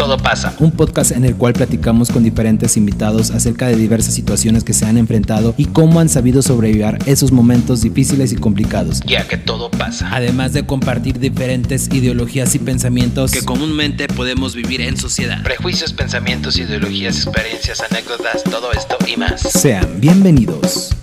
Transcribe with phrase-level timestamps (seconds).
[0.00, 0.54] Todo pasa.
[0.60, 4.86] Un podcast en el cual platicamos con diferentes invitados acerca de diversas situaciones que se
[4.86, 9.02] han enfrentado y cómo han sabido sobrevivir esos momentos difíciles y complicados.
[9.04, 10.08] Ya que todo pasa.
[10.10, 15.42] Además de compartir diferentes ideologías y pensamientos Que comúnmente podemos vivir en sociedad.
[15.42, 19.42] Prejuicios, pensamientos, ideologías, experiencias, anécdotas, todo esto y más.
[19.42, 20.96] Sean bienvenidos.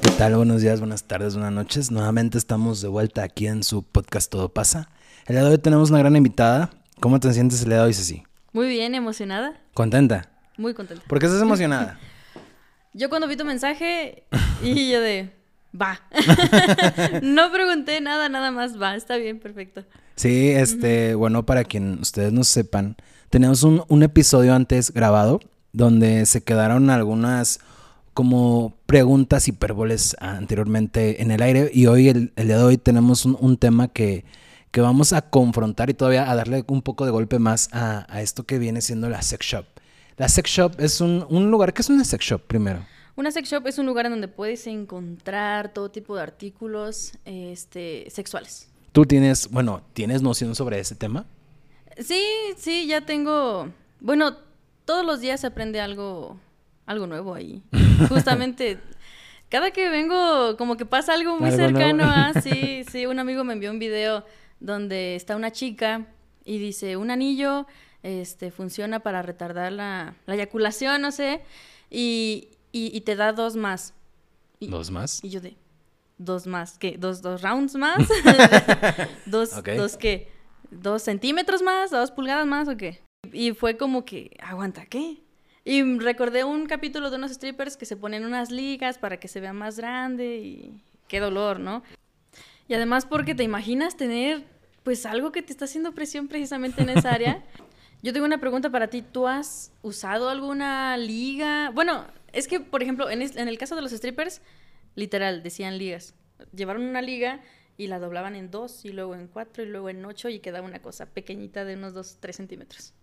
[0.00, 0.36] ¿Qué tal?
[0.36, 1.90] Buenos días, buenas tardes, buenas noches.
[1.90, 4.90] Nuevamente estamos de vuelta aquí en su podcast Todo pasa.
[5.26, 6.70] El día de hoy tenemos una gran invitada.
[7.00, 8.22] ¿Cómo te sientes el día de hoy, Ceci?
[8.52, 9.60] Muy bien, emocionada.
[9.74, 10.30] ¿Contenta?
[10.56, 11.04] Muy contenta.
[11.06, 11.98] ¿Por qué estás emocionada?
[12.94, 14.24] Yo cuando vi tu mensaje
[14.62, 15.30] y yo de,
[15.78, 16.00] va.
[17.22, 19.84] no pregunté nada, nada más, va, está bien, perfecto.
[20.14, 22.96] Sí, este, bueno, para quien ustedes no sepan,
[23.28, 25.40] tenemos un, un episodio antes grabado
[25.74, 27.60] donde se quedaron algunas
[28.14, 33.26] como preguntas hipérboles anteriormente en el aire y hoy, el, el día de hoy, tenemos
[33.26, 34.24] un, un tema que,
[34.76, 38.20] que vamos a confrontar y todavía a darle un poco de golpe más a, a
[38.20, 39.64] esto que viene siendo la sex shop.
[40.18, 42.84] La sex shop es un, un lugar, ¿qué es una sex shop primero?
[43.14, 48.04] Una sex shop es un lugar en donde puedes encontrar todo tipo de artículos este,
[48.10, 48.68] sexuales.
[48.92, 51.24] Tú tienes, bueno, ¿tienes noción sobre ese tema?
[51.96, 52.22] Sí,
[52.58, 53.70] sí, ya tengo.
[54.00, 54.36] Bueno,
[54.84, 56.38] todos los días se aprende algo,
[56.84, 57.62] algo nuevo ahí.
[58.10, 58.78] Justamente,
[59.48, 62.12] cada que vengo, como que pasa algo muy Algo cercano nuevo.
[62.36, 62.42] a.
[62.42, 64.22] Sí, sí, un amigo me envió un video
[64.60, 66.06] donde está una chica
[66.44, 67.66] y dice: un anillo
[68.02, 71.42] este, funciona para retardar la, la eyaculación, no sé,
[71.90, 73.94] y, y- y te da dos más.
[74.60, 75.22] Y- ¿Dos más?
[75.24, 75.56] Y yo de,
[76.18, 76.78] ¿dos más?
[76.78, 76.96] ¿Qué?
[76.98, 77.98] ¿Dos, dos rounds más?
[79.26, 79.50] ¿Dos.
[79.76, 80.28] ¿Dos qué?
[80.70, 81.90] ¿Dos centímetros más?
[81.90, 83.02] ¿Dos pulgadas más o qué?
[83.32, 85.22] Y fue como que, aguanta, ¿qué?
[85.64, 89.40] Y recordé un capítulo de unos strippers que se ponen unas ligas para que se
[89.40, 91.82] vea más grande y qué dolor, ¿no?
[92.68, 94.44] Y además porque te imaginas tener
[94.82, 97.44] pues algo que te está haciendo presión precisamente en esa área.
[98.02, 99.02] Yo tengo una pregunta para ti.
[99.02, 101.70] ¿Tú has usado alguna liga?
[101.70, 104.42] Bueno, es que, por ejemplo, en, es- en el caso de los strippers,
[104.94, 106.14] literal, decían ligas.
[106.54, 107.40] Llevaron una liga
[107.78, 110.66] y la doblaban en dos, y luego en cuatro, y luego en ocho, y quedaba
[110.66, 112.94] una cosa pequeñita de unos dos, tres centímetros.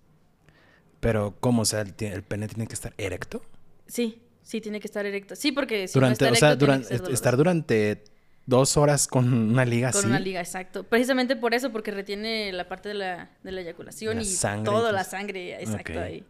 [1.00, 1.64] Pero, ¿cómo?
[1.64, 1.94] O sea, el,
[2.24, 3.44] pene tiene que estar erecto.
[3.88, 5.36] Sí, sí, tiene que estar erecto.
[5.36, 8.04] Sí, porque si durante, no está erecto, estar durante
[8.46, 10.08] dos horas con una liga Con así.
[10.08, 10.84] una liga, exacto.
[10.84, 14.66] Precisamente por eso, porque retiene la parte de la, de la eyaculación La y sangre
[14.66, 16.24] toda todo la sangre, exacto, ahí.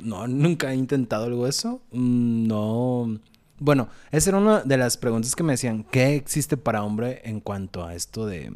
[0.00, 1.80] No, nunca he intentado algo de eso.
[1.92, 3.20] Mm, No.
[3.60, 5.84] Bueno, esa era una de las preguntas que me decían.
[5.84, 8.52] ¿Qué existe para hombre en cuanto a esto de,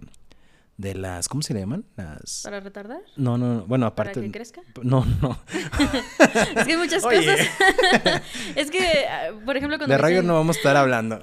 [0.78, 1.28] de las.
[1.28, 1.84] ¿Cómo se le llaman?
[1.96, 2.40] Las.
[2.44, 3.00] ¿Para retardar?
[3.16, 3.66] No, no, no.
[3.66, 4.24] Bueno, ¿Para aparte.
[4.26, 4.62] que crezca?
[4.82, 5.38] No, no.
[6.56, 7.18] Es que hay muchas Oye.
[7.26, 8.22] cosas.
[8.56, 11.18] es que, ah, por ejemplo, cuando De rayos dicen, no vamos a estar hablando.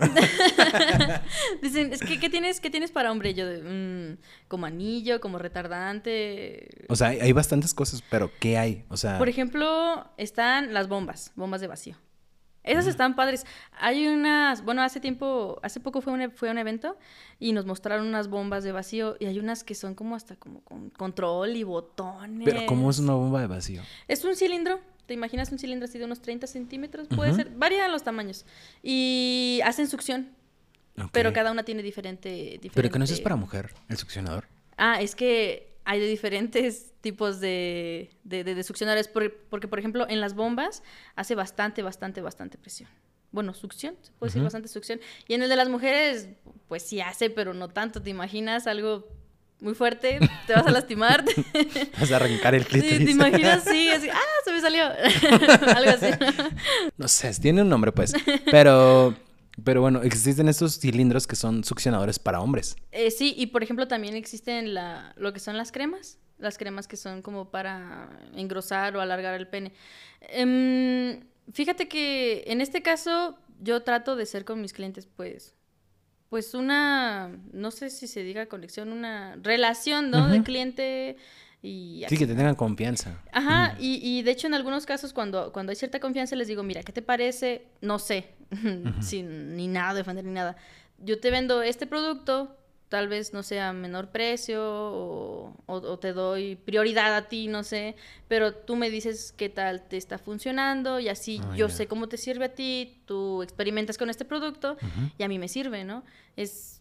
[1.61, 3.33] dicen, es que, ¿qué tienes, ¿qué tienes para hombre?
[3.33, 4.17] Yo, de, "Mm,
[4.47, 6.85] como anillo, como retardante.
[6.89, 8.85] O sea, hay, hay bastantes cosas, pero ¿qué hay?
[8.89, 9.17] O sea.
[9.17, 11.95] Por ejemplo, están las bombas, bombas de vacío.
[12.66, 13.46] Esas están padres.
[13.80, 16.98] Hay unas, bueno, hace tiempo, hace poco fue un, fue un evento
[17.40, 20.62] y nos mostraron unas bombas de vacío y hay unas que son como hasta como
[20.62, 22.44] con control y botones.
[22.44, 23.81] Pero, ¿cómo es una bomba de vacío?
[24.08, 24.81] Es un cilindro.
[25.06, 27.08] ¿Te imaginas un cilindro así de unos 30 centímetros?
[27.08, 27.52] Puede ser.
[27.56, 28.46] Varían los tamaños.
[28.82, 30.32] Y hacen succión.
[31.12, 32.72] Pero cada una tiene diferente, diferente...
[32.74, 34.47] Pero que no es para mujer, el succionador.
[34.78, 39.07] Ah, es que hay de diferentes tipos de, de, de- de succionadores.
[39.07, 40.84] por- porque, por ejemplo, en las bombas
[41.16, 42.90] hace bastante, bastante, bastante presión.
[43.31, 44.46] Bueno, succión, se puede decir Ujú.
[44.46, 45.00] bastante succión.
[45.28, 46.29] Y en el de las mujeres,
[46.68, 48.01] pues sí hace, pero no tanto.
[48.01, 49.07] ¿Te imaginas algo
[49.59, 50.19] muy fuerte?
[50.47, 51.23] ¿Te vas a lastimar?
[52.00, 53.06] Vas a arrancar el Sí, clítoris.
[53.06, 53.63] ¿Te imaginas?
[53.63, 54.85] Sí, así, ¡ah, se me salió!
[54.85, 56.07] Algo así.
[56.97, 58.13] No sé, tiene un nombre pues.
[58.52, 59.13] Pero,
[59.63, 62.75] pero bueno, existen estos cilindros que son succionadores para hombres.
[62.91, 66.19] Eh, sí, y por ejemplo también existen la, lo que son las cremas.
[66.38, 69.71] Las cremas que son como para engrosar o alargar el pene.
[70.19, 71.21] Em,
[71.53, 75.55] fíjate que en este caso yo trato de ser con mis clientes, pues,
[76.29, 80.27] pues una, no sé si se diga conexión, una relación, ¿no?
[80.27, 81.16] De cliente
[81.61, 82.03] y...
[82.07, 83.21] Sí, que te tengan confianza.
[83.31, 86.63] Ajá, y, y de hecho en algunos casos cuando, cuando hay cierta confianza les digo,
[86.63, 87.66] mira, ¿qué te parece?
[87.81, 88.29] No sé,
[89.02, 90.55] sin ni nada, defender ni nada.
[90.99, 92.55] Yo te vendo este producto,
[92.87, 97.63] tal vez no sea menor precio o, o- o te doy prioridad a ti, no
[97.63, 97.96] sé,
[98.28, 101.73] pero tú me dices qué tal te está funcionando y así Ah, yo ya.
[101.73, 105.11] sé cómo te sirve a ti, tú experimentas con este producto Ujú.
[105.17, 106.03] y a mí me sirve, ¿no?
[106.37, 106.79] Es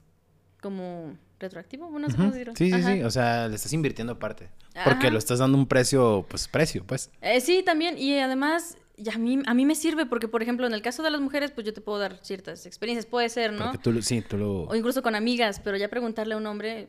[0.61, 2.55] como retroactivo, bueno, no sé cómo decirlo.
[2.57, 2.95] Sí, sí, Ajá.
[2.95, 3.03] sí.
[3.03, 4.49] O sea, le estás invirtiendo aparte.
[4.85, 7.11] Porque lo estás dando un precio, pues precio, pues.
[7.21, 7.97] Eh, sí, también.
[7.99, 11.03] Y además, y a, mí, a mí me sirve porque, por ejemplo, en el caso
[11.03, 13.07] de las mujeres, pues yo te puedo dar ciertas experiencias.
[13.07, 13.65] Puede ser, ¿no?
[13.67, 14.63] Porque tú, lo- sí, tú lo...
[14.63, 16.89] O incluso con amigas, pero ya preguntarle a un hombre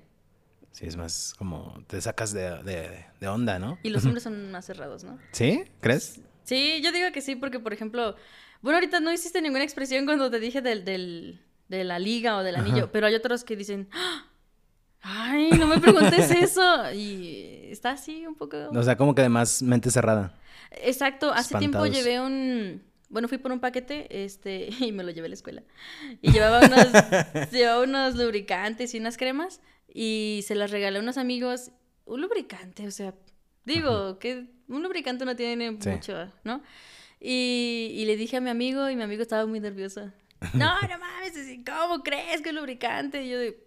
[0.71, 3.79] Sí, es más como te sacas de, de, de onda, ¿no?
[3.81, 5.17] Y los hombres son más cerrados, ¿no?
[5.31, 5.63] ¿Sí?
[5.79, 6.19] ¿Crees?
[6.43, 8.17] Sí, yo digo que sí, porque por ejemplo,
[8.61, 11.39] bueno, ahorita no hiciste ninguna expresión cuando te dije del, del
[11.69, 12.89] de la liga o del anillo, Ajá.
[12.91, 14.25] pero hay otros que dicen, ¡Ah!
[15.05, 16.91] Ay, no me preguntes eso.
[16.93, 18.57] Y está así un poco...
[18.71, 20.33] O sea, como que además mente cerrada.
[20.71, 22.83] Exacto, hace tiempo llevé un...
[23.09, 25.63] Bueno, fui por un paquete, este, y me lo llevé a la escuela.
[26.21, 31.17] Y llevaba unos, llevaba unos lubricantes y unas cremas, y se las regalé a unos
[31.17, 31.71] amigos.
[32.05, 33.13] Un lubricante, o sea,
[33.63, 35.89] digo, que un lubricante no tiene Sí.
[35.89, 36.61] mucho, ¿no?
[37.21, 40.11] Y, y le dije a mi amigo, y mi amigo estaba muy nervioso.
[40.53, 41.33] No, no mames,
[41.65, 43.23] ¿cómo crees que es lubricante?
[43.23, 43.64] Y yo de,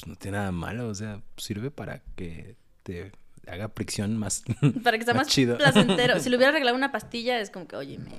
[0.00, 3.12] Pues no tiene nada malo, o sea, sirve para que te
[3.46, 4.42] haga fricción más.
[4.82, 5.58] para que sea Más más chido.
[5.58, 6.18] placentero.
[6.20, 8.12] Si le hubiera regalado una pastilla, es como que, oye, me...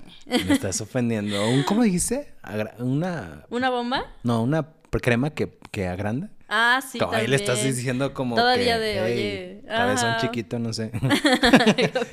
[0.46, 1.44] Me estás ofendiendo.
[1.50, 2.34] Un- ¿Cómo dijiste?
[2.44, 3.46] Agra- Una.
[3.50, 4.06] ¿Una bomba?
[4.24, 6.30] No, una crema que, que agranda.
[6.48, 8.36] Ah, sí, Ahí le estás diciendo como.
[8.36, 10.20] Todavía que, de, "Hey, oye, Cabezón ajá".
[10.22, 10.92] chiquito, no sé.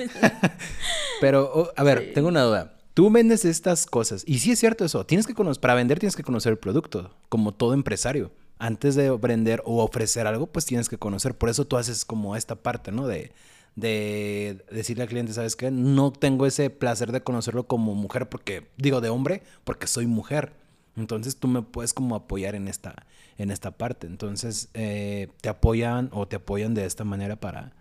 [1.21, 2.75] Pero, oh, a ver, tengo una duda.
[2.95, 4.23] Tú vendes estas cosas.
[4.27, 5.05] Y sí es cierto eso.
[5.05, 8.31] Tienes que conocer, para vender tienes que conocer el producto, como todo empresario.
[8.59, 11.37] Antes de vender o ofrecer algo, pues tienes que conocer.
[11.37, 13.07] Por eso tú haces como esta parte, ¿no?
[13.07, 13.33] De,
[13.77, 15.71] de decirle al cliente, ¿sabes qué?
[15.71, 20.53] No tengo ese placer de conocerlo como mujer, porque, digo, de hombre, porque soy mujer.
[20.97, 23.07] Entonces tú me puedes como apoyar en esta,
[23.37, 24.07] en esta parte.
[24.09, 27.73] Entonces eh, te apoyan o te apoyan de esta manera para...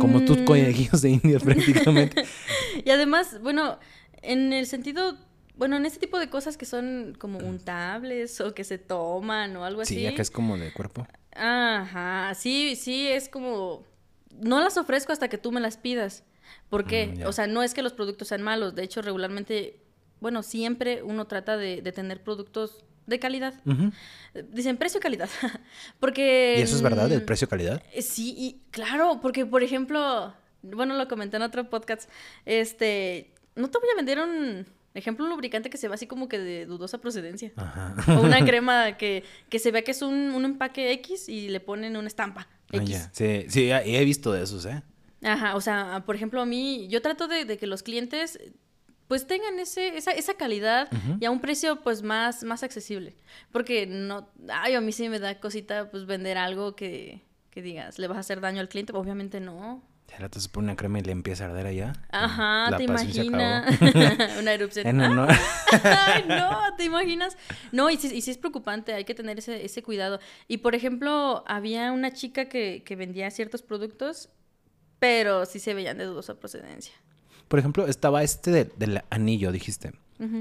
[0.00, 2.24] Como tus Mm, conejillos de indias prácticamente.
[2.84, 3.78] Y además, bueno,
[4.22, 5.16] en el sentido,
[5.56, 9.64] bueno, en este tipo de cosas que son como untables o que se toman o
[9.64, 9.94] algo así.
[9.96, 11.06] Sí, ya que es como de cuerpo.
[11.34, 13.84] Ajá, sí, sí, es como...
[14.38, 16.24] No las ofrezco hasta que tú me las pidas.
[16.68, 17.06] ¿Por qué?
[17.06, 17.26] Mm.
[17.26, 18.74] O sea, no es que los productos sean malos.
[18.74, 19.80] De hecho, regularmente,
[20.20, 23.54] bueno, siempre uno trata de, de tener productos de calidad.
[24.50, 25.30] Dicen precio y calidad.
[26.00, 26.56] Porque...
[26.58, 27.82] ¿Y eso es verdad, el mm, precio-calidad?
[27.92, 32.10] Eh, Sí, y claro, porque por ejemplo, bueno, lo comenté en otro podcast,
[32.44, 34.66] este, no te voy a vender un
[34.98, 37.52] ejemplo, un lubricante que se ve así como que de dudosa procedencia.
[37.56, 37.94] Ajá.
[38.18, 41.60] O una crema que, que se vea que es un, un empaque X y le
[41.60, 43.10] ponen una estampa Ah, X.
[43.12, 44.82] Sí, sí, he visto de esos, ¿eh?
[45.22, 48.38] Ajá, o sea, por ejemplo, a mí, yo trato de, de que los clientes
[49.08, 50.88] pues tengan ese, esa, esa calidad
[51.20, 53.14] y a un precio pues más, más accesible.
[53.52, 58.00] Porque no, ay, a mí sí me da cosita pues vender algo que, que digas,
[58.00, 59.82] le vas a hacer daño al cliente, obviamente no.
[60.08, 61.92] Ya rato se pone una crema y le empieza a arder allá.
[62.10, 63.80] Ajá, La te imaginas.
[64.40, 64.86] Una erupción.
[64.86, 65.28] En honor-
[65.82, 67.36] Ay, no, ¿te imaginas?
[67.72, 70.20] No, y sí, y sí es preocupante, hay que tener ese, ese cuidado.
[70.48, 74.28] Y por ejemplo, había una chica que, que vendía ciertos productos,
[74.98, 76.94] pero sí se veían de dudosa procedencia.
[77.48, 79.92] Por ejemplo, estaba este de- del anillo, dijiste.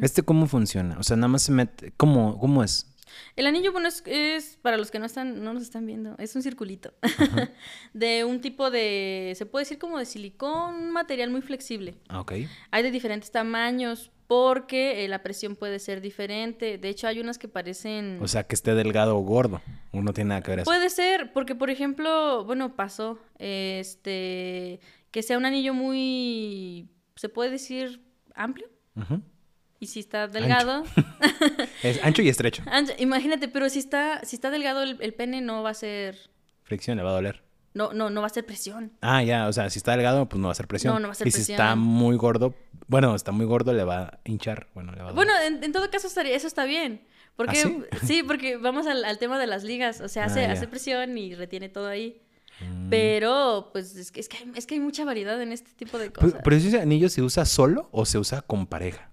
[0.01, 0.97] ¿Este cómo funciona?
[0.99, 1.91] O sea, nada más se mete...
[1.97, 2.87] ¿Cómo, cómo es?
[3.35, 6.35] El anillo, bueno, es, es, para los que no están, no nos están viendo, es
[6.35, 6.93] un circulito
[7.93, 11.95] de un tipo de, se puede decir como de silicón, un material muy flexible.
[12.09, 12.33] Ah, ok.
[12.71, 16.77] Hay de diferentes tamaños porque eh, la presión puede ser diferente.
[16.77, 18.17] De hecho, hay unas que parecen...
[18.21, 19.61] O sea, que esté delgado o gordo.
[19.91, 20.65] Uno tiene nada que ver eso.
[20.65, 24.79] Puede ser, porque por ejemplo, bueno, pasó, este,
[25.11, 28.01] que sea un anillo muy, se puede decir,
[28.33, 28.67] amplio.
[28.95, 29.21] Ujú.
[29.85, 30.83] Y si está delgado,
[31.83, 32.63] Es ancho y estrecho.
[32.65, 36.17] ancho, imagínate, pero si está, si está delgado el, el pene no va a ser,
[36.63, 37.43] Fricción le va a doler.
[37.75, 38.91] no, no, no va a ser presión.
[39.01, 40.93] Ah, ya, o sea, si está delgado, pues no va a ser presión.
[40.95, 41.55] No, no va a ser y si presión.
[41.55, 42.55] está muy gordo,
[42.87, 44.67] bueno, está muy gordo, le va a hinchar.
[44.73, 45.15] Bueno, le va a doler.
[45.15, 47.05] Bueno, en, en todo caso estaría, eso está bien.
[47.35, 48.07] Porque, ¿Ah, sí?
[48.07, 48.23] sí?
[48.23, 50.01] porque vamos al, al tema de las ligas.
[50.01, 52.21] O sea, Ah, hace, presión y retiene todo ahí.
[52.61, 52.89] Mm.
[52.89, 55.97] Pero, pues, es que, es, que hay, es que hay mucha variedad en este tipo
[55.97, 56.41] de Pero, cosas.
[56.43, 59.11] pero ese anillo se usa solo o se usa con pareja.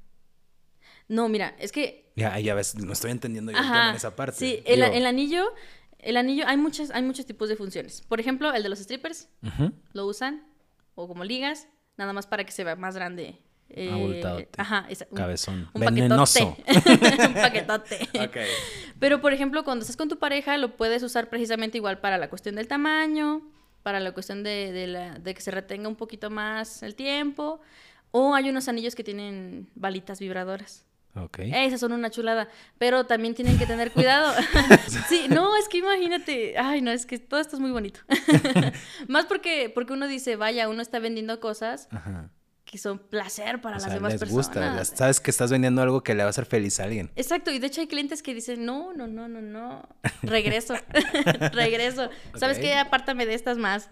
[1.08, 3.90] No, mira, es que Ya, ya ves, no estoy entendiendo yo Ajá.
[3.90, 4.38] en esa parte.
[4.38, 5.52] Sí, el, anillo,
[5.98, 8.02] el anillo, hay muchas, hay muchos tipos de funciones.
[8.02, 9.28] Por ejemplo, el de los strippers
[9.92, 10.44] lo usan
[10.94, 13.38] o como ligas, nada más para que se vea más grande.
[13.74, 14.48] eh, Abultadote.
[14.58, 15.70] ajá, un- Cabezón.
[15.72, 16.56] Un Venenoso.
[16.66, 17.26] paquetote.
[17.28, 18.08] un paquetote.
[18.22, 18.36] Ok.
[18.98, 22.28] Pero, por ejemplo, cuando estás con tu pareja, lo puedes usar precisamente igual para la
[22.28, 23.40] cuestión del tamaño,
[23.82, 27.60] para la cuestión de, de la- de que se retenga un poquito más el tiempo.
[28.10, 30.84] O hay unos anillos que tienen balitas vibradoras.
[31.14, 31.40] Ok.
[31.40, 34.34] Esas son una chulada, pero también tienen que tener cuidado.
[35.08, 38.00] sí, no, es que imagínate, ay, no, es que todo esto es muy bonito.
[39.08, 42.30] Más porque, porque uno dice, vaya, uno está vendiendo cosas Ajá.
[42.64, 44.78] que son placer para O las sea, demás les personas.
[44.78, 44.96] gusta.
[44.96, 47.10] sabes que estás vendiendo algo que le va a hacer feliz a alguien.
[47.14, 49.86] Exacto, y de hecho hay clientes que dicen, no, no, no, no, no,
[50.22, 50.74] regreso,
[51.52, 52.08] regreso.
[52.36, 52.74] ¿Sabes qué?
[52.76, 53.90] Apártame de estas más.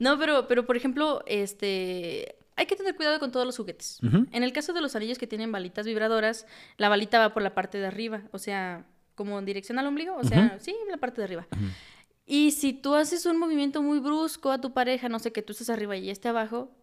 [0.00, 4.00] No, pero, pero por ejemplo, este, hay que tener cuidado con todos los juguetes.
[4.32, 6.46] En el caso de los anillos que tienen balitas vibradoras,
[6.78, 10.16] la balita va por la parte de arriba, o sea, como en dirección al ombligo,
[10.16, 11.46] o sea, sí, la parte de arriba.
[12.24, 15.52] Y si tú haces un movimiento muy brusco a tu pareja, no sé, que tú
[15.52, 16.74] estés arriba y esté abajo,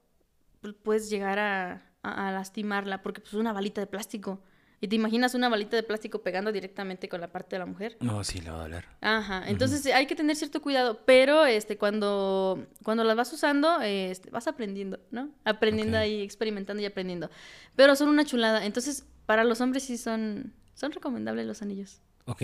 [0.84, 4.42] puedes llegar a, a, lastimarla porque pues, es una balita de plástico.
[4.84, 7.96] ¿Y te imaginas una balita de plástico pegando directamente con la parte de la mujer?
[8.02, 8.86] No, sí, le va a doler.
[9.00, 14.30] Ajá, entonces hay que tener cierto cuidado, pero este, cuando, cuando las vas usando, este,
[14.30, 15.30] vas aprendiendo, ¿no?
[15.46, 17.30] Aprendiendo ahí, experimentando y aprendiendo.
[17.78, 22.02] Pero son una chulada, entonces para los hombres sí son, son recomendables los anillos.
[22.26, 22.42] Ok,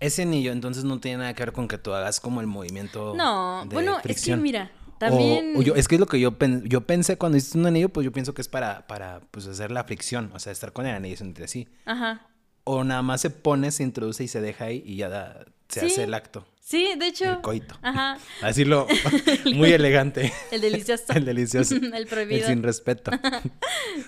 [0.00, 3.14] ese anillo entonces no tiene nada que ver con que tú hagas como el movimiento.
[3.14, 5.60] No, bueno, es que mira, también...
[5.62, 8.12] yo, es que es lo que yo, yo pensé cuando hiciste un anillo, pues yo
[8.12, 11.16] pienso que es para, para pues, hacer la fricción, o sea, estar con el anillo
[11.20, 11.68] entre sí.
[11.84, 12.26] Ajá.
[12.64, 16.04] O nada más se pone, se introduce y se deja ahí y ya se hace
[16.04, 16.46] el acto.
[16.60, 17.24] Sí, de hecho.
[17.24, 17.78] El coito.
[17.80, 18.18] Ajá.
[18.42, 18.86] A decirlo
[19.54, 20.32] muy elegante.
[20.50, 21.12] El delicioso.
[21.14, 21.76] el delicioso.
[21.76, 22.46] el prohibido.
[22.46, 23.10] El sin respeto.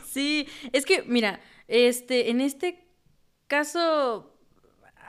[0.07, 2.87] sí, es que, mira, este, en este
[3.47, 4.37] caso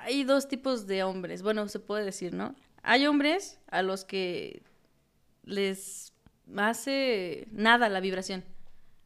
[0.03, 1.41] hay dos tipos de hombres.
[1.41, 2.55] Bueno, se puede decir, ¿no?
[2.83, 4.63] Hay hombres a los que
[5.43, 6.13] les
[6.57, 8.43] hace nada la vibración.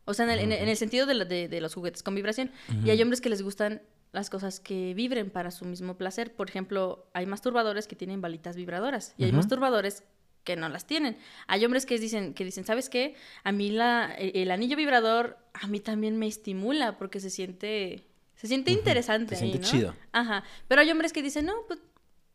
[0.06, 2.52] O sea, en el, sentido de, los juguetes con vibración.
[2.84, 6.34] Y hay hombres que les gustan las cosas que vibren para su mismo placer.
[6.34, 10.04] Por ejemplo, hay masturbadores que tienen balitas vibradoras y hay masturbadores
[10.44, 11.18] que no las tienen.
[11.48, 13.16] Hay hombres que dicen, que dicen, ¿sabes qué?
[13.44, 18.08] A mí la, e, el anillo vibrador a mí también me estimula porque se siente
[18.36, 19.36] se siente interesante.
[19.36, 19.96] Se siente chido.
[20.12, 20.44] Ajá.
[20.68, 21.80] Pero hay hombres que dicen, no, pues,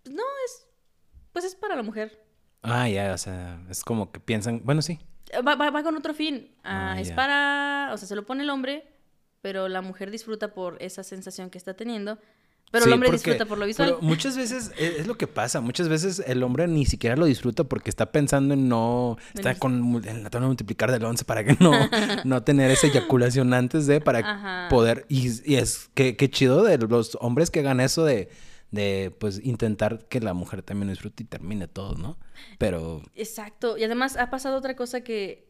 [0.02, 0.66] pues no, es
[1.32, 2.20] pues es para la mujer.
[2.62, 4.98] Ah, ya, o sea, es como que piensan, bueno, sí.
[5.46, 6.50] Va, va, con otro fin.
[6.64, 8.84] Ah, ah, es para, o sea, se lo pone el hombre,
[9.42, 12.18] pero la mujer disfruta por esa sensación que está teniendo.
[12.70, 13.96] Pero el hombre disfruta por lo visual.
[14.00, 15.60] muchas veces es, lo que pasa.
[15.60, 19.16] Muchas veces el hombre ni siquiera lo disfruta porque está pensando en no.
[19.34, 21.72] Está con en la tabla multiplicar del 11 para que no,
[22.24, 24.00] no tener esa eyaculación antes de.
[24.00, 25.04] Para poder.
[25.08, 28.28] Y, es que, chido de los hombres que hagan eso de
[28.70, 32.18] de pues intentar que la mujer también disfrute y termine todo, ¿no?
[32.58, 33.02] Pero...
[33.14, 33.76] Exacto.
[33.76, 35.48] Y además ha pasado otra cosa que,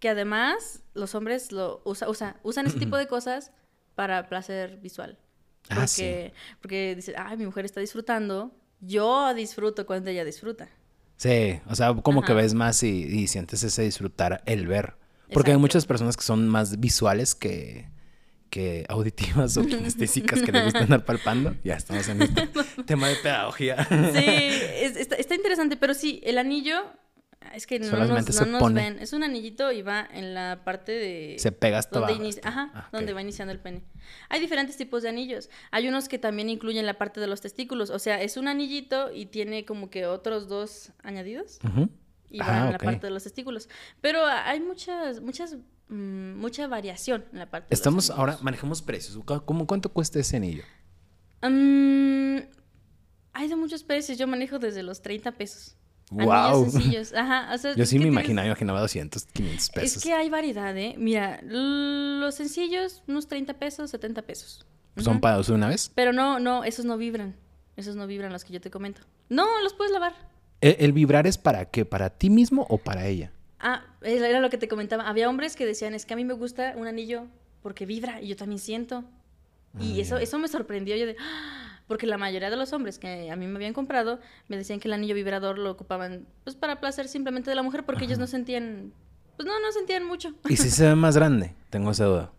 [0.00, 2.08] que además los hombres lo usa,
[2.42, 3.52] usan ese tipo de cosas
[3.94, 5.18] para placer visual.
[5.68, 6.32] Porque, ah, sí.
[6.60, 10.68] porque dicen, ay, mi mujer está disfrutando, yo disfruto cuando ella disfruta.
[11.16, 14.94] Sí, o sea, como que ves más y, sientes ese disfrutar el ver.
[15.32, 17.90] Porque hay muchas personas que son más visuales que,
[18.48, 21.54] que auditivas o kinestésicas que le gusta andar palpando.
[21.64, 22.48] Ya estamos en este
[22.86, 23.84] tema de pedagogía.
[23.84, 24.24] Sí,
[24.98, 26.84] está, interesante, pero sí, el anillo
[27.54, 28.98] es que no, nos, no ven.
[28.98, 31.36] Es un anillito y va en la parte de...
[31.38, 32.40] Se pega hasta donde.
[32.42, 33.82] Ajá, ah, donde va iniciando el pene.
[34.28, 35.48] Hay diferentes tipos de anillos.
[35.70, 37.90] Hay unos que también incluyen la parte de los testículos.
[37.90, 41.58] O sea, es un anillito y tiene como que otros dos añadidos.
[42.30, 43.68] Y va ah, en la parte de los testículos.
[44.00, 45.56] Pero hay muchas, muchas
[45.88, 47.74] mucha variación en la parte.
[47.74, 49.18] Estamos ahora, manejamos precios.
[49.44, 50.64] ¿Cómo, ¿Cuánto cuesta ese anillo?
[51.42, 52.38] Mm,
[53.32, 54.18] hay de muchos precios.
[54.18, 55.76] Yo manejo desde los 30 pesos.
[56.10, 56.70] Wow.
[56.70, 57.12] sencillos.
[57.14, 57.54] Ajá.
[57.76, 59.96] Yo sí me imaginaba, imaginaba 200, 500 pesos.
[59.98, 60.94] Es que hay variedad, ¿eh?
[60.98, 64.66] Mira, los sencillos, unos 30 pesos, 70 pesos.
[64.96, 65.92] ¿Son para usar una vez?
[65.94, 67.36] Pero no, no, esos no vibran.
[67.76, 69.02] Esos no vibran los que yo te comento.
[69.28, 70.14] No, los puedes lavar.
[70.60, 71.84] ¿El vibrar es para qué?
[71.84, 73.30] ¿Para ti mismo o para ella?
[73.60, 75.08] Ah, era lo que te comentaba.
[75.08, 77.26] Había hombres que decían, es que a mí me gusta un anillo
[77.62, 79.04] porque vibra y yo también siento.
[79.80, 80.96] Y ah, eso, eso me sorprendió.
[80.96, 81.80] Yo de, ¡Ah!
[81.88, 84.86] porque la mayoría de los hombres que a mí me habían comprado me decían que
[84.86, 88.26] el anillo vibrador lo ocupaban pues para placer simplemente de la mujer porque ellos no
[88.26, 88.92] sentían,
[89.36, 90.34] pues no, no sentían mucho.
[90.48, 91.54] ¿Y si se ve más grande?
[91.70, 92.32] Tengo esa duda.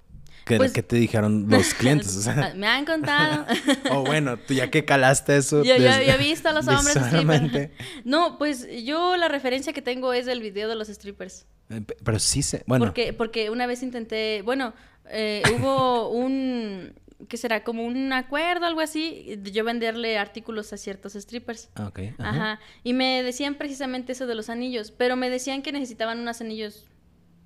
[0.50, 2.28] ¿Qué, pues, te dijeron los clientes?
[2.56, 3.46] me han contado.
[3.92, 5.64] oh, bueno, tú ya que calaste eso.
[5.64, 7.70] Yo, ya he visto a los hombres strippers.
[8.04, 11.46] No, pues yo la referencia que tengo es del video de los strippers.
[11.70, 12.84] Eh, pero sí sé, bueno.
[12.84, 14.74] Porque, porque una vez intenté, bueno,
[15.12, 16.96] eh, hubo un,
[17.28, 17.64] ¿qué será?
[17.64, 21.70] Como un acuerdo, algo así, de yo venderle artículos a ciertos strippers.
[21.76, 22.00] Ah, ok.
[22.18, 22.60] Ajá.
[22.84, 26.88] Y me decían precisamente eso de los anillos, pero me decían que necesitaban unos anillos,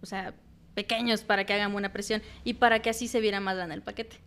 [0.01, 0.33] o sea,
[0.73, 3.81] pequeños para que hagan buena presión y para que así se viera más grande el
[3.81, 4.17] paquete.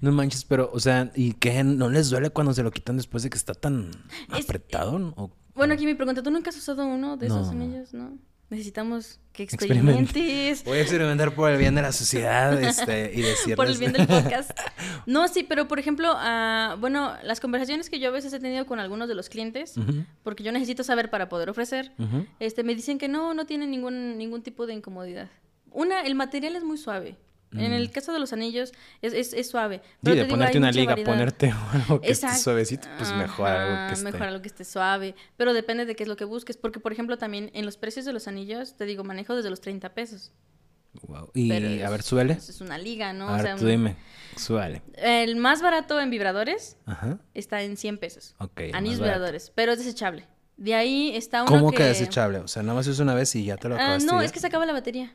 [0.00, 1.64] No manches, pero, o sea, ¿y qué?
[1.64, 3.90] ¿No les duele cuando se lo quitan después de que está tan
[4.30, 5.32] apretado?
[5.54, 7.92] bueno, aquí me pregunta, ¿tú nunca has usado uno de esos anillos?
[7.92, 8.16] No.
[8.50, 10.64] Necesitamos que experimentes.
[10.64, 13.56] Voy a experimentar por el bien de la sociedad este, y decirles...
[13.56, 14.50] por el bien del podcast.
[15.06, 18.66] No, sí, pero por ejemplo, uh, bueno, las conversaciones que yo a veces he tenido
[18.66, 19.74] con algunos de los clientes,
[20.22, 21.92] porque yo necesito saber para poder ofrecer,
[22.40, 25.28] este, me dicen que no, no tienen ningún, ningún tipo de incomodidad.
[25.72, 27.16] Una, el material es muy suave.
[27.52, 27.92] En el mm.
[27.92, 29.80] caso de los anillos es, es, suave.
[30.02, 34.04] Pero de ponerte una liga, ponerte algo que esté suavecito, pues mejor algo que esté.
[34.04, 35.14] Mejor algo que esté suave.
[35.36, 36.58] Pero depende de qué es lo que busques.
[36.58, 39.60] Porque, por ejemplo, también en los precios de los anillos, te digo, manejo desde los
[39.62, 40.32] 30 pesos.
[41.06, 41.30] Wow.
[41.34, 42.34] Y a ver, suele.
[42.34, 43.28] Es una liga, ¿no?
[43.28, 43.96] A ver, tú dime,
[44.36, 44.82] suele.
[44.94, 46.76] El más barato en vibradores
[47.34, 48.34] está en 100 pesos.
[48.38, 48.62] Ok.
[48.74, 50.26] Anillos vibradores, pero es desechable.
[50.56, 51.78] De ahí está uno ¿Cómo que...
[51.78, 52.38] que desechable?
[52.38, 54.10] O sea, nada más es una vez y ya te lo Ah, acabaste.
[54.10, 55.14] no, es que se acaba la batería.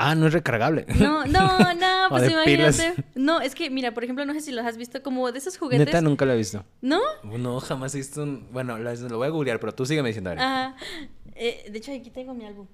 [0.00, 0.86] Ah, no es recargable.
[0.98, 2.78] No, no, no, O pues de pilas.
[2.78, 3.04] imagínate.
[3.16, 5.58] No, es que, mira, por ejemplo, no sé si los has visto como de esos
[5.58, 5.86] juguetes.
[5.86, 6.64] Neta, nunca lo he visto.
[6.80, 7.00] ¿No?
[7.24, 8.46] No, jamás he visto un...
[8.52, 10.30] Bueno, lo, lo voy a googlear, pero tú sígueme diciendo.
[10.30, 10.76] Ajá.
[11.34, 12.66] Eh, de hecho, aquí tengo mi álbum.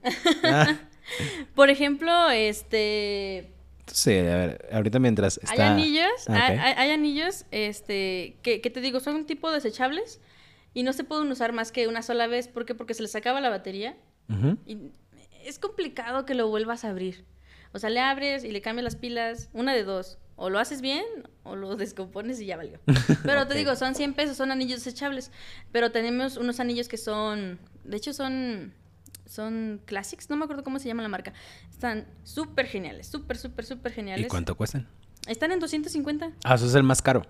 [0.42, 0.76] Ah,
[1.54, 3.52] Por ejemplo, este...
[3.86, 5.52] sí, a ver, ahorita mientras está...
[5.52, 9.50] Hay anillos, Ah, hay, hay- hay anillos, este, que, que te digo, son un tipo
[9.50, 10.20] desechables
[10.74, 12.48] y no se pueden usar más que una sola vez.
[12.48, 12.74] ¿Por qué?
[12.74, 13.96] Porque se les acaba la batería
[14.66, 14.78] y
[15.44, 17.24] es complicado que lo vuelvas a abrir.
[17.72, 20.18] O sea, le abres y le cambias las pilas, una de dos.
[20.36, 21.04] O lo haces bien
[21.42, 22.80] o lo descompones y ya valió.
[23.24, 25.30] Pero te digo, son 100 pesos, son anillos desechables.
[25.72, 28.72] Pero tenemos unos anillos que son, de hecho son,
[29.26, 31.32] son Classics, no me acuerdo cómo se llama la marca.
[31.70, 34.26] Están súper geniales, súper, súper, súper geniales.
[34.26, 34.88] ¿Y cuánto cuestan?
[35.26, 36.32] Están en 250.
[36.44, 37.26] Ah, eso es el más caro.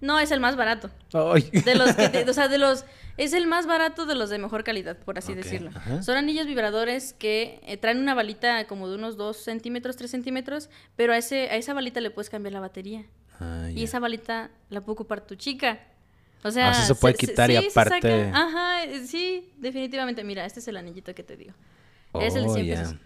[0.00, 0.90] No, es el más barato.
[1.12, 1.42] Ay.
[1.50, 2.84] De los que te- o sea, de los
[3.16, 5.70] es el más barato de los de mejor calidad, por así decirlo.
[5.74, 6.02] ajá.
[6.02, 10.68] Son anillos vibradores que eh, traen una balita como de unos 2 centímetros, 3 centímetros,
[10.96, 13.06] pero a ese, a esa balita le pueys cambiar la batería.
[13.40, 15.80] Ah, Y esa balita la puede ocupar tu chica.
[16.44, 18.30] O sea, Ah, se puede quitar y sí, aparte-.
[18.34, 20.22] Ajá, eh, sí, definitivamente.
[20.22, 21.52] Mira, este es el anillito que te digo.
[22.20, 22.76] es el de Oh, 100 ya.
[22.82, 22.96] pesos.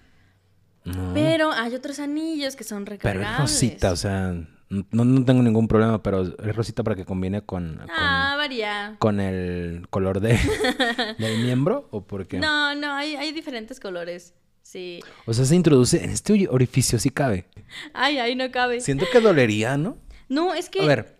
[0.84, 1.12] No.
[1.14, 3.32] Pero hay otros anillos que son Pero recargables.
[3.32, 4.34] es rosita, o sea,
[4.70, 8.96] no, no tengo ningún problema, pero es rosita para que combine con, con, Ah, varía.
[8.98, 10.38] con el color de,
[11.18, 12.38] del miembro o porque...
[12.38, 14.32] No, no, hay, hay diferentes colores.
[14.62, 15.00] Sí.
[15.26, 17.46] O sea, se introduce en este orificio, sí cabe.
[17.92, 18.80] Ay, ahí no cabe.
[18.80, 19.96] Siento que dolería, ¿no?
[20.28, 20.80] No, es que.
[20.82, 21.16] A ver,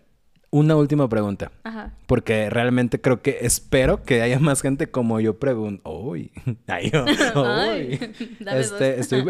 [0.51, 1.51] una última pregunta.
[1.63, 1.93] Ajá.
[2.07, 5.89] Porque realmente creo que espero que haya más gente como yo pregunto.
[5.91, 6.31] Uy,
[6.67, 6.91] ay,
[8.39, 8.99] dame este, dos.
[8.99, 9.25] estoy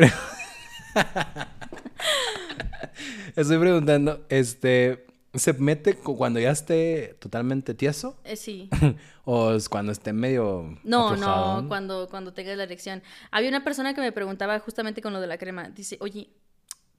[3.35, 8.19] Estoy preguntando, este, ¿se mete cu- cuando ya esté totalmente tieso?
[8.23, 8.69] Eh, sí.
[9.25, 13.01] ¿O es cuando esté medio No, no, cuando, cuando tengas la erección.
[13.31, 15.69] Había una persona que me preguntaba justamente con lo de la crema.
[15.69, 16.29] Dice, oye,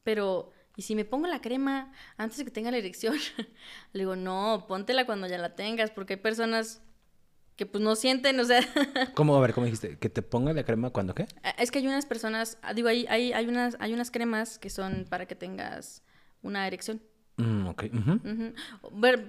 [0.02, 3.14] pero, ¿y si me pongo la crema antes de que tenga la erección?
[3.92, 6.82] Le digo, no, póntela cuando ya la tengas, porque hay personas
[7.62, 8.60] que pues no sienten, o sea,
[9.14, 9.36] ¿Cómo?
[9.36, 9.96] A ver, ¿cómo dijiste?
[9.96, 11.26] ¿Que te ponga la crema cuando qué?
[11.58, 14.68] es que hay unas personas, ah, digo, hay, hay, hay, unas, hay unas cremas que
[14.68, 16.02] son para que tengas
[16.42, 17.00] una erección.
[17.36, 17.84] Mm, ok.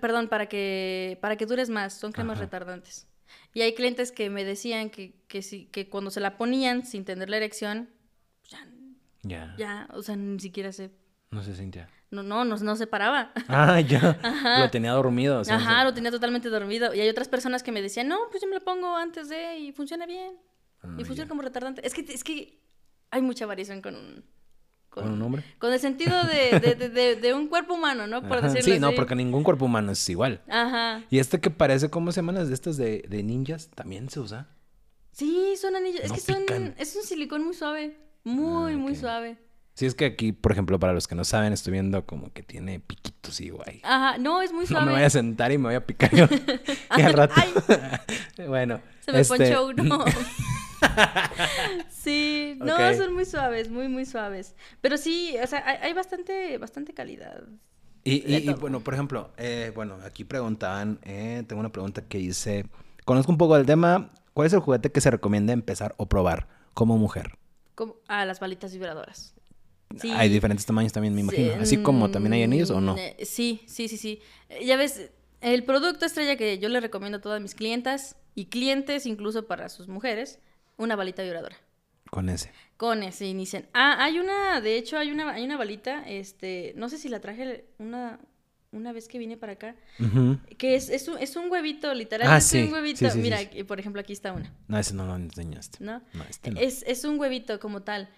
[0.01, 2.45] perdón, para que, para que dures más, son cremas Ajá.
[2.45, 3.05] retardantes.
[3.53, 7.05] Y hay clientes que me decían que, que, si, que cuando se la ponían sin
[7.05, 7.87] tener la erección,
[8.49, 8.67] ya,
[9.21, 9.55] Ya.
[9.59, 10.89] ya, o sea, ni siquiera se...
[11.33, 11.89] No se sentía.
[12.11, 13.31] No, no, no, no se paraba.
[13.47, 14.19] Ah, ya.
[14.21, 14.59] Ajá.
[14.59, 15.39] Lo tenía dormido.
[15.39, 16.93] o sea, Ajá, lo tenía totalmente dormido.
[16.93, 19.57] Y hay otras personas que me decían, no, pues yo me lo pongo antes de
[19.57, 20.35] y funciona bien.
[20.83, 21.29] Ah, y funciona ya.
[21.29, 21.85] como retardante.
[21.85, 22.59] Es que, es que
[23.09, 24.23] hay mucha variación con un...
[24.89, 25.43] ¿Con un hombre?
[25.57, 28.21] Con el sentido de, de, de- de- de un cuerpo humano, ¿no?
[28.21, 28.95] Por Ajá, decirlo Sí, no, así.
[28.95, 30.41] porque ningún cuerpo humano es igual.
[30.47, 31.01] Ajá.
[31.09, 33.69] Y este que parece, ¿cómo se llaman las de estas de, de ninjas?
[33.73, 34.49] También se usa.
[35.11, 36.01] Sí, son anillos.
[36.03, 36.75] es No que son.
[36.77, 37.97] Es un silicón muy suave.
[38.23, 39.37] Muy, Ah, muy suave.
[39.75, 42.43] Sí, es que aquí, por ejemplo, para los que no saben, estoy viendo como que
[42.43, 43.81] tiene piquitos y guay.
[43.83, 44.85] Ajá, no, es muy No suave.
[44.85, 46.25] me voy a sentar y me voy a picar yo.
[46.97, 47.33] y al rato.
[47.35, 47.53] Ay.
[48.47, 48.81] bueno.
[49.01, 50.05] Se me este, ponchó uno.
[51.89, 54.55] sí, no, son muy suaves, muy, muy suaves.
[54.81, 57.43] Pero sí, o sea, hay, hay bastante, bastante calidad.
[58.03, 62.17] Y, y- y, bueno, por ejemplo, eh, bueno, aquí preguntaban, eh, tengo una pregunta que
[62.17, 62.65] dice,
[63.05, 66.47] conozco un poco del tema, ¿cuál es el juguete que se recomienda empezar o probar
[66.73, 67.37] como mujer?
[67.75, 69.32] Como, ah, las balitas vibradoras.
[69.99, 70.09] Sí.
[70.11, 71.53] Hay diferentes tamaños también, me imagino.
[71.53, 72.95] Sí, Así como también hay anillos o no.
[72.95, 74.19] mm, eh, Sí, sí, sí, sí.
[74.49, 78.45] Eh, Ya ves, el producto estrella que yo le recomiendo a todas mis clientas y
[78.45, 80.39] clientes, incluso para sus mujeres,
[80.77, 81.55] una balita vibradora.
[82.09, 82.51] Con ese.
[82.77, 83.65] Con ese inician.
[83.73, 87.19] Ah, hay una, de hecho, hay una, hay una balita, este, no sé si la
[87.19, 88.19] traje una,
[88.71, 89.75] una vez que vine para acá,
[90.57, 92.99] que es, es, un, es un huevito, literal, Ah, es sí, un huevito.
[92.99, 95.83] sí, sí, sí, Mira, por ejemplo, aquí está una, No, ese no lo enseñaste.
[95.83, 96.01] ¿no?
[96.13, 96.59] No, este no.
[96.59, 98.09] Es, es un huevito como tal.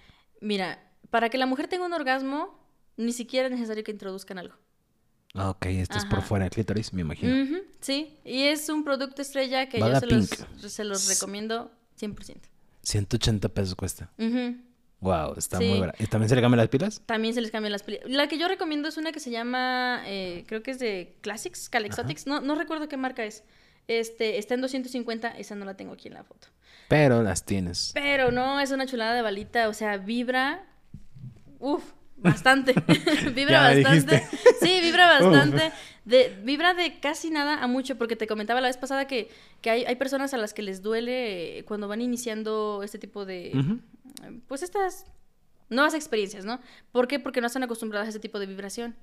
[0.42, 0.80] Mira,
[1.15, 2.60] para que la mujer tenga un orgasmo,
[2.97, 4.54] ni siquiera es necesario que introduzcan algo.
[5.34, 7.58] Ah, ok, este es por fuera del clítoris, me imagino.
[7.80, 12.36] Sí, y es un producto estrella que Bada yo se los, se los recomiendo 100%.
[12.82, 14.12] 180 pesos cuesta.
[14.99, 15.69] Wow, está Sí.
[15.69, 16.04] muy barato.
[16.04, 17.01] ¿Y también se le cambian las pilas?
[17.06, 20.04] También se les cambian las peli- La que yo recomiendo es una que se llama,
[20.06, 23.45] eh, creo que es de Classics, Calexotics, no, no recuerdo qué marca es.
[23.88, 26.47] Este, está en 250, esa no la tengo aquí en la foto.
[26.89, 27.91] Pero las tienes.
[27.93, 30.65] Pero no, es una chulada de balita, o sea, vibra,
[31.65, 31.84] uf,
[32.17, 32.73] bastante.
[33.36, 33.89] vibra bastante.
[33.89, 34.23] dijiste.
[34.62, 35.71] Sí, vibra bastante.
[36.06, 39.30] De, vibra de casi nada a mucho, porque te comentaba la vez pasada que,
[39.62, 43.80] que hay, hay personas a las que les duele cuando van iniciando este tipo de,
[44.47, 45.06] pues estas
[45.69, 46.60] nuevas experiencias, ¿no?
[46.91, 47.19] ¿Por qué?
[47.19, 48.95] Porque no están acostumbradas a ese tipo de vibración.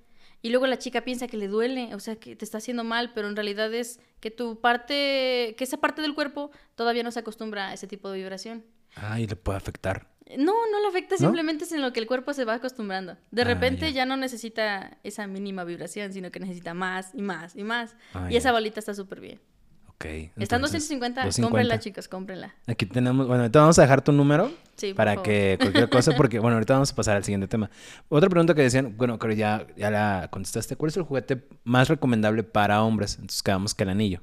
[0.45, 3.13] y luego la chica piensa que le duele, o sea, que te está haciendo mal,
[3.15, 7.21] pero en realidad es que tu parte, que esa parte del cuerpo todavía no se
[7.21, 8.65] acostumbra a ese tipo de vibración.
[8.97, 10.09] Ah, y le puede afectar.
[10.39, 13.17] No, no le afecta, simplemente es en lo que el cuerpo se va acostumbrando.
[13.31, 13.97] De Ah, repente ya.
[13.99, 14.07] ya.
[14.07, 17.95] no necesita esa mínima vibración, sino que necesita más y más y más.
[18.15, 18.39] Ah, y ya.
[18.39, 19.41] esa bolita está súper bien.
[19.89, 20.05] Ok.
[20.07, 21.43] Está en entonces, 250, 250.
[21.49, 22.55] cómprenla, chicos, cómprenla.
[22.67, 25.25] Aquí tenemos, bueno, ahorita vamos a dejar tu número Sí, para favor.
[25.25, 27.71] que cualquier cosa, porque bueno, ahorita vamos a pasar al siguiente tema.
[28.09, 30.77] Otra pregunta que decían, bueno, creo ya, ya la contestaste.
[30.77, 33.15] ¿Cuál es el juguete más recomendable para hombres?
[33.17, 34.23] Entonces quedamos que el anillo.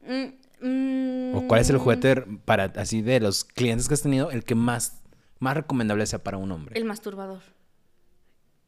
[0.00, 4.30] Mm, mm, ¿O cuál es el juguete para, así de los clientes que has tenido,
[4.30, 5.02] el que más,
[5.38, 6.78] más recomendable sea para un hombre?
[6.78, 7.40] El masturbador.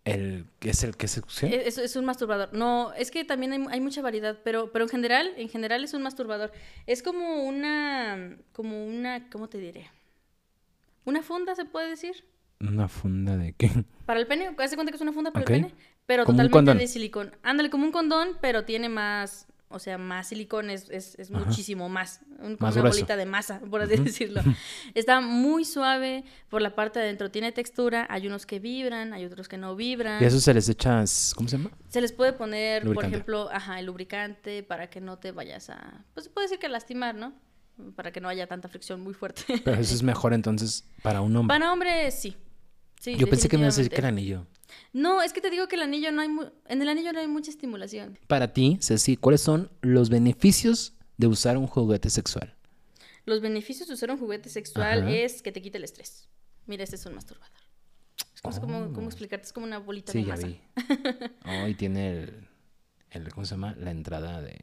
[0.04, 1.22] El que es el que se...
[1.28, 1.46] ¿sí?
[1.50, 2.52] Es, es un masturbador.
[2.52, 5.94] No, es que también hay, hay mucha variedad, pero, pero en general, en general es
[5.94, 6.52] un masturbador.
[6.86, 9.90] Es como una, como una, ¿cómo te diré?
[11.04, 12.24] Una funda, se puede decir.
[12.60, 13.70] Una funda de qué?
[14.06, 15.74] Para el pene, haz de cuenta que es una funda para el pene,
[16.06, 17.34] pero Como totalmente de silicón.
[17.42, 21.88] Ándale, como un condón, pero tiene más, o sea, más silicón, es, es, es muchísimo
[21.88, 22.20] más.
[22.38, 22.96] Un- como Más una grueso.
[22.98, 24.40] bolita de masa, por así decirlo.
[24.94, 29.24] Está muy suave por la parte de adentro, tiene textura, hay unos que vibran, hay
[29.24, 30.22] otros que no vibran.
[30.22, 31.70] Y eso se les echa, ¿cómo se llama?
[31.88, 36.04] Se les puede poner, por ejemplo, ajá, el lubricante para que no te vayas a,
[36.14, 37.32] pues se puede decir que lastimar, ¿no?
[37.96, 39.42] Para que no haya tanta fricción muy fuerte.
[39.64, 41.54] Pero eso es mejor entonces para un hombre.
[41.58, 42.36] Para hombres, sí.
[43.00, 44.40] Sí, Yo pensé que me ibas a decir que definitivamente.
[44.40, 44.53] anillo.
[44.92, 47.20] No, es que te digo que el anillo no hay mu- en el anillo no
[47.20, 48.18] hay mucha estimulación.
[48.26, 52.54] Para ti, Ceci, ¿cuáles son los beneficios de usar un juguete sexual?
[53.26, 55.10] Los beneficios de usar un juguete sexual Ajá.
[55.10, 56.28] es que te quite el estrés.
[56.66, 57.50] Mira, este es un masturbador.
[58.34, 58.92] Es como, como- Oh.
[58.92, 59.46] ¿cómo explicarte?
[59.46, 60.46] Es como una bolita Sí, de ya masa.
[60.46, 60.60] vi.
[61.46, 62.48] Oh, y tiene el,
[63.10, 63.74] el, ¿cómo se llama?
[63.78, 64.60] La entrada de...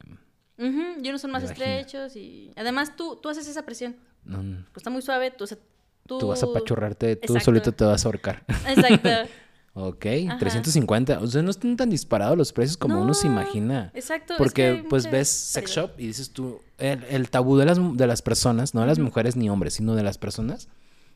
[0.59, 3.95] Ujú, Y unos son más estrechos y además tú, tú haces esa presión.
[4.23, 4.37] no,
[4.71, 5.57] Pues está muy suave, tú, o sea,
[6.05, 6.19] tú...
[6.19, 7.45] tú vas a apachurrarte, tú Exacto.
[7.45, 8.43] solito te vas a ahorcar.
[8.67, 9.09] Exacto.
[9.73, 10.37] ok, Ajá.
[10.39, 11.19] 350.
[11.19, 13.91] O sea, no están tan disparados los precios como uno se imagina.
[13.93, 14.33] Exacto.
[14.33, 17.79] es que Porque pues ves sex shop y dices tú, el, el tabú de las,
[17.97, 20.67] de las personas, no de las mujeres ni hombres, sino de las personas,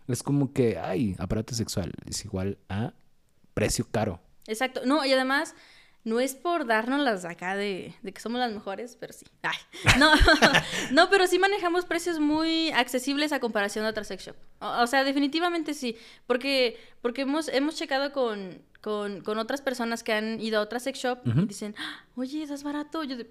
[0.07, 2.93] es como que, ay, aparato sexual es igual a
[3.53, 4.21] precio caro.
[4.47, 4.81] Exacto.
[4.85, 5.55] No, y además,
[6.05, 9.25] no es por darnos las acá de, de que somos las mejores, pero sí.
[9.41, 9.57] Ay,
[9.99, 10.11] no,
[10.91, 14.35] no, pero sí manejamos precios muy accesibles a comparación de otras sex shop.
[14.59, 15.97] O, o sea, definitivamente sí.
[16.27, 20.79] Porque, porque hemos, hemos checado con, con, con otras personas que han ido a otra
[20.79, 23.03] sex shop y dicen, "Ah, oye, ¿das barato?
[23.03, 23.29] Yo de-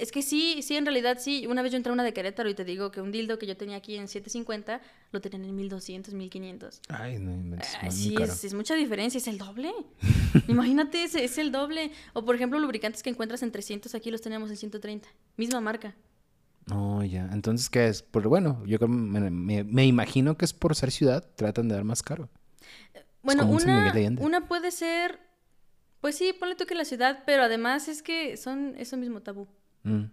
[0.00, 1.46] Es que sí, sí, en realidad sí.
[1.46, 3.46] Una vez yo entré a una de Querétaro y te digo que un dildo que
[3.46, 4.80] yo tenía aquí en 750
[5.12, 6.80] lo tenían en 1200, 1500.
[6.88, 8.32] Ay, no inventes, Ay, muy sí, caro.
[8.32, 9.72] es, es mucha diferencia, es el doble.
[10.48, 11.92] Imagínate, es, es el doble.
[12.14, 15.08] O por ejemplo, lubricantes que encuentras en 300, aquí los tenemos en 130.
[15.36, 15.94] Misma marca.
[16.66, 17.28] No, ya.
[17.32, 18.02] Entonces, ¿qué es?
[18.02, 21.84] Pues bueno, yo me, me- me imagino que es por ser ciudad, tratan de dar
[21.84, 22.28] más caro.
[23.22, 25.20] Bueno, un San una, una puede ser,
[26.00, 29.46] pues sí, ponle tú que la ciudad, pero además es que son eso mismo tabú.
[29.82, 30.04] Mm.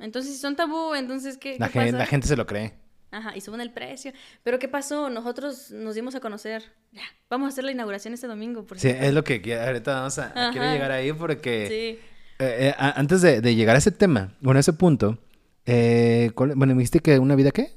[0.00, 1.98] Entonces, si son tabú, entonces, ¿qué, La, qué gente, pasa?
[1.98, 2.74] la gente se lo cree.
[3.10, 4.12] Ajá, y suben el precio.
[4.42, 5.08] Pero ¿qué pasó?
[5.08, 6.64] Nosotros nos dimos a conocer.
[6.92, 8.66] Ya, vamos a hacer la inauguración este domingo.
[8.66, 10.26] Por Sí, es lo que quiero- ahorita vamos a...
[10.32, 10.50] Ajá.
[10.52, 11.66] Quiero llegar ahí porque...
[11.68, 12.44] Sí.
[12.44, 15.18] eh, eh, antes de, de llegar a ese tema, bueno, a ese punto,
[15.64, 17.76] eh, ¿cuál- bueno, me dijiste que una vida qué?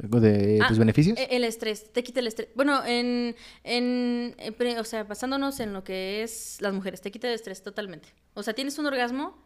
[0.00, 1.18] ¿Algo de Ah, tus beneficios?
[1.18, 2.48] e- El estrés, te quita el estrés.
[2.54, 3.34] Bueno, en,
[3.64, 7.34] en, en pre- o sea, basándonos en lo que es las mujeres, te quita el
[7.34, 8.08] estrés totalmente.
[8.34, 9.36] O sea, tienes un orgasmo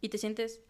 [0.00, 0.60] y te sientes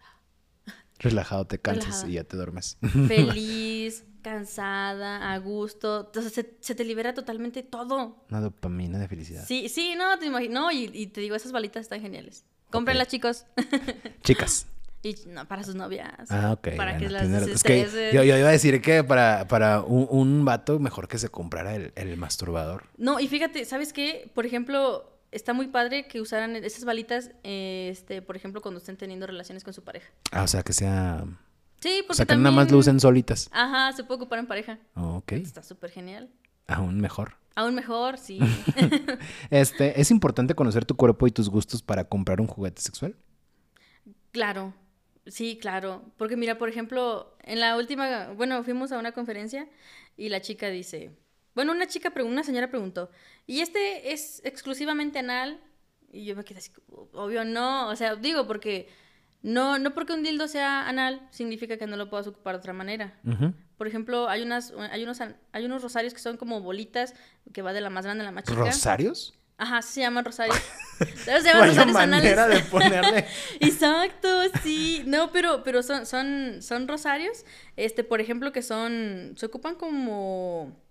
[0.99, 2.77] Relajado, te cansas y ya te duermes.
[3.07, 6.07] feliz, cansada, a gusto.
[6.07, 8.25] Entonces se, se te libera totalmente todo.
[8.31, 9.45] Una dopamina de felicidad.
[9.47, 10.61] Sí, sí, no, te imagino.
[10.63, 12.45] No, y, y te digo, esas balitas están geniales.
[12.71, 13.47] Cómprenlas, chicos.
[14.23, 14.67] Chicas.
[15.03, 16.13] y no, para sus novias.
[16.31, 16.77] Ah, ok.
[16.77, 20.07] Para bueno, que las tiene- es que yo iba a decir que para, para un,
[20.11, 22.85] un vato mejor que se comprara el, el masturbador.
[22.99, 24.31] No, y fíjate, ¿sabes qué?
[24.35, 28.97] Por ejemplo, está muy padre que usaran esas balitas, eh, este, por ejemplo, cuando estén
[28.97, 30.09] teniendo relaciones con su pareja.
[30.33, 31.25] Ah, o sea, que sea...
[31.81, 32.43] Sí, O porque sea, que también...
[32.45, 33.49] nada más lo usen solitas.
[33.53, 34.79] Ajá, se puede ocupar en pareja.
[34.95, 35.33] Oh, ok.
[35.33, 36.29] Está súper genial.
[36.67, 37.35] Aún mejor.
[37.55, 38.39] Aún mejor, sí.
[39.51, 43.17] Este, ¿es importante conocer tu cuerpo y tus gustos para comprar un juguete sexual?
[44.33, 44.75] claro,
[45.27, 46.03] sí, claro.
[46.17, 49.69] Porque mira, por ejemplo, en la última, bueno, fuimos a una conferencia
[50.17, 51.11] y la chica dice,
[51.59, 53.11] bueno, una chica, una señora preguntó,
[53.45, 55.59] ¿y este es exclusivamente anal?
[56.13, 56.71] Y yo me quedé así,
[57.13, 58.89] obvio no, o sea, digo, porque
[59.43, 62.75] no, no porque un dildo sea anal significa que no lo puedas ocupar de otra
[62.75, 63.19] manera.
[63.25, 63.55] Ujú.
[63.77, 67.17] Por ejemplo, hay unas, hay unos, hay unos rosarios que son como bolitas,
[67.53, 68.61] que va de la más grande a la más chica.
[68.61, 69.35] ¿Rosarios?
[69.57, 70.57] Ajá, sí se llaman rosarios.
[71.25, 72.65] Se llaman rosarios manera anales.
[72.65, 73.27] de ponerle.
[73.61, 74.29] Exacto,
[74.63, 75.03] sí.
[75.07, 77.45] No, pero, pero son, son, son rosarios.
[77.75, 79.35] Este, por ejemplo, que son.
[79.37, 80.88] Se ocupan como.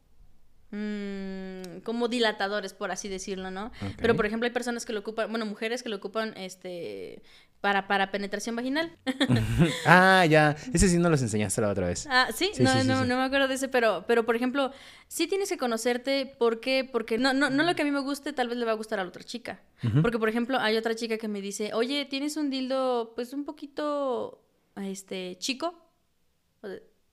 [0.72, 3.72] Mm, como dilatadores, por así decirlo, ¿no?
[3.98, 7.22] Pero, por ejemplo, hay personas que lo ocupan, bueno, mujeres que lo ocupan, este,
[7.62, 8.96] para, para penetración vaginal.
[9.86, 10.56] ah, ya.
[10.74, 12.08] Ese sí no los enseñaste la otra vez.
[12.10, 14.72] Ah, sí, no, no, no, me acuerdo de ese, pero, pero por ejemplo,
[15.08, 16.36] sí tienes que conocerte.
[16.38, 16.88] ¿Por qué?
[16.90, 18.76] Porque no, no, no lo que a mí me guste, tal vez le va a
[18.76, 19.62] gustar a la otra chica.
[20.02, 23.46] Porque, por ejemplo, hay otra chica que me dice, oye, tienes un dildo, pues un
[23.46, 24.44] poquito,
[24.76, 25.76] este, chico.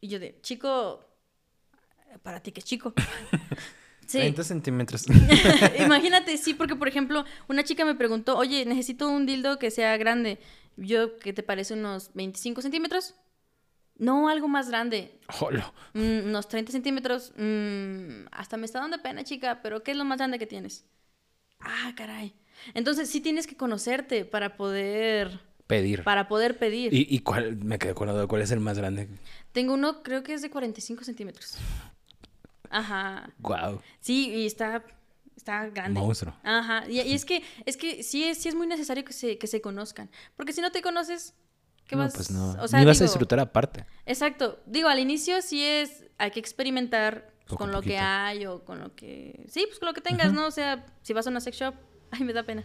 [0.00, 1.04] Y yo de, chico,
[2.22, 2.92] para ti que es chico.
[4.06, 4.18] Sí.
[4.18, 5.06] 30 centímetros.
[5.78, 9.96] Imagínate, sí, porque por ejemplo, una chica me preguntó, oye, necesito un dildo que sea
[9.96, 10.38] grande.
[10.76, 11.72] Yo, ¿qué te parece?
[11.72, 13.14] ¿Unos 25 centímetros?
[13.96, 15.18] No, algo más grande.
[15.94, 17.32] Mm, unos 30 centímetros.
[17.36, 20.84] Mm, hasta me está dando pena, chica, pero ¿qué es lo más grande que tienes?
[21.60, 22.34] Ah, caray.
[22.74, 25.40] Entonces sí tienes que conocerte para poder...
[25.66, 26.04] Pedir.
[26.04, 26.92] Para poder pedir.
[26.92, 27.56] ¿Y, y cuál?
[27.56, 29.08] Me quedé con cuál es el más grande.
[29.52, 31.56] Tengo uno, creo que es de 45 centímetros.
[32.74, 33.30] Ajá.
[33.38, 33.80] Wow.
[34.00, 34.84] Sí, y está
[35.36, 36.00] está grande.
[36.00, 36.34] Monstruo.
[36.42, 36.84] Ajá.
[36.88, 39.60] Y, es que es que sí es, sí es muy necesario que se, que se
[39.60, 40.10] conozcan.
[40.36, 41.34] Porque si no te conoces,
[41.86, 42.14] ¿qué vas?
[42.14, 42.52] Pues no.
[42.60, 43.86] O sea, Ni vas a disfrutar aparte.
[44.06, 44.60] Exacto.
[44.66, 48.94] Digo, al inicio sí es, hay que experimentar con lo que hay o con lo
[48.94, 49.44] que...
[49.48, 50.46] Sí, pues con lo que tengas, ¿no?
[50.46, 51.74] O sea, si vas a una sex shop,
[52.10, 52.64] ay, me da pena.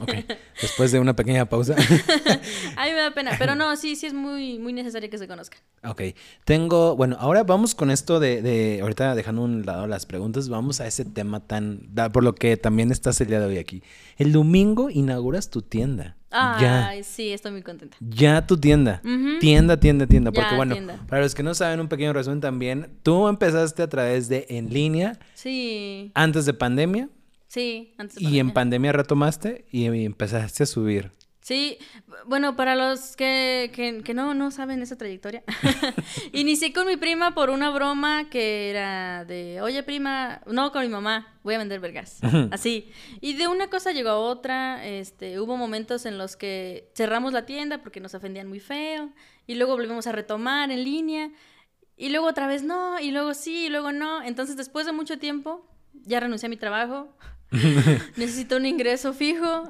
[0.00, 0.12] Ok.
[0.60, 1.74] Después de una pequeña pausa.
[2.76, 5.28] a mí me da pena, pero no, sí, sí es muy, muy necesario que se
[5.28, 5.60] conozcan.
[5.84, 6.02] Ok.
[6.44, 10.48] Tengo, bueno, ahora vamos con esto de, de, ahorita dejando a un lado las preguntas,
[10.48, 13.82] vamos a ese tema tan, por lo que también estás el día de hoy aquí.
[14.16, 16.16] El domingo inauguras tu tienda.
[16.30, 17.96] Ay, sí, estoy muy contenta.
[18.00, 19.00] Ya tu tienda.
[19.40, 20.32] Tienda, tienda, tienda.
[20.32, 20.76] Porque bueno,
[21.08, 24.72] para los que no saben, un pequeño resumen también, tú empezaste a través de en
[24.72, 25.18] línea.
[25.34, 26.10] Sí.
[26.14, 27.08] Antes de pandemia.
[27.48, 31.12] Sí, antes Y en pandemia retomaste y empezaste a subir.
[31.48, 31.78] Sí,
[32.26, 35.44] bueno, para los que, que, no, no saben esa trayectoria,
[36.34, 40.88] inicié con mi prima por una broma que era de, oye prima, no con mi
[40.88, 42.18] mamá, voy a vender vergas,
[42.50, 42.90] así.
[43.22, 47.46] Y de una cosa llegó a otra, este, hubo momentos en los que cerramos la
[47.46, 49.10] tienda porque nos ofendían muy feo,
[49.46, 51.30] y luego volvimos a retomar en línea,
[51.96, 54.22] y luego otra vez no, y luego sí, y luego no.
[54.22, 57.16] Entonces después de mucho tiempo, ya renuncié a mi trabajo,
[58.16, 59.68] necesito un ingreso fijo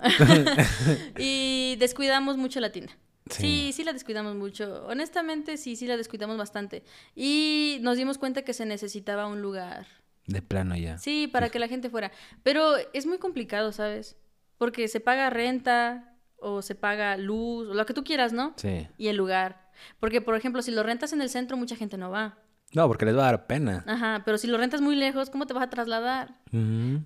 [1.19, 2.93] y descuidamos mucho la tienda.
[3.31, 3.73] Sí.
[3.75, 3.85] sí.
[3.85, 4.87] la descuidamos mucho.
[4.87, 6.83] Honestamente, sí, sí la descuidamos bastante.
[7.15, 9.87] Y nos dimos cuenta que se necesitaba un lugar.
[10.27, 10.99] De plano ya.
[10.99, 12.11] Sí, para que la gente fuera.
[12.43, 14.17] Pero es muy complicado, ¿sabes?
[14.57, 18.55] Porque se paga renta o se paga luz o lo que tú quieras, ¿no?
[18.57, 18.89] Sí.
[18.97, 19.69] Y el lugar.
[20.01, 22.39] Porque, por ejemplo, si lo rentas en el centro, mucha gente no va.
[22.75, 23.83] No, porque les va a dar pena.
[23.87, 26.35] Ajá, pero si lo rentas muy lejos, ¿cómo te vas a trasladar?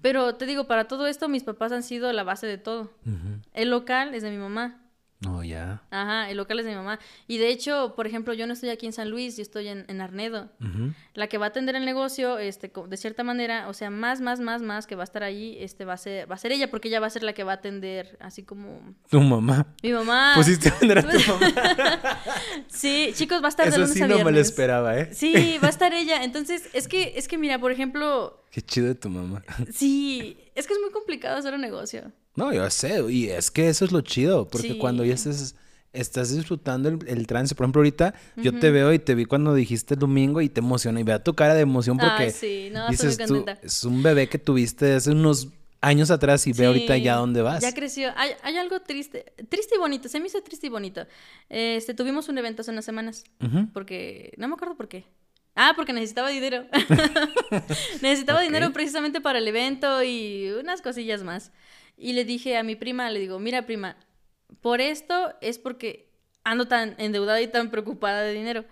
[0.03, 2.93] Pero te digo, para todo esto, mis papás han sido la base de todo.
[3.55, 4.82] El local es de mi mamá.
[5.29, 5.83] Oh, ya.
[5.91, 6.99] Ajá, el local es de mi mamá.
[7.29, 10.01] Y de hecho, por ejemplo, yo no estoy aquí en San Luis, yo estoy en,
[10.01, 10.51] Arnedo.
[11.15, 14.41] La que va a atender el negocio, este, de cierta manera, o sea, más, más,
[14.41, 16.71] más, más que va a estar ahí, este, va a ser, va a ser ella,
[16.71, 18.81] porque ella va a ser la que va a atender, así como...
[19.11, 19.67] Tu mamá.
[19.83, 20.33] Mi mamá.
[20.35, 21.53] Pusiste a atender a tu mamá.
[22.69, 25.11] sí, chicos, va a estar Eso de lunes sí no me lo esperaba, ¿eh?
[25.13, 26.25] Sí, va a estar ella.
[26.25, 28.42] Entonces, es que, es que mira, por ejemplo...
[28.53, 29.43] Qué chido de tu mamá.
[29.73, 32.13] sí, es que es muy complicado hacer un negocio.
[32.37, 36.91] No, yo sé, y es que eso es lo chido, porque cuando ya estás disfrutando
[36.91, 37.55] el, el trance.
[37.55, 40.61] Por ejemplo, ahorita yo te veo y te vi cuando dijiste el domingo y te
[40.61, 42.69] emociona y vea tu cara de emoción porque sí.
[42.71, 45.49] no, dices tú, es un bebé que tuviste hace unos
[45.81, 47.63] años atrás y ve ahorita ya dónde vas.
[47.63, 48.11] Ya creció.
[48.17, 50.09] Hay, hay, algo triste, triste y bonito.
[50.09, 51.07] Se me hizo triste y bonito.
[51.49, 53.25] Este, tuvimos un evento hace unas semanas
[53.73, 55.05] porque, no me acuerdo por qué.
[55.55, 56.67] Ah, porque necesitaba dinero.
[58.03, 61.53] necesitaba dinero precisamente para el evento y unas cosillas más.
[61.97, 63.97] Y le dije a mi prima, le digo, mira prima,
[64.61, 66.11] por esto es porque
[66.45, 68.65] ando tan endeudada y tan preocupada de dinero.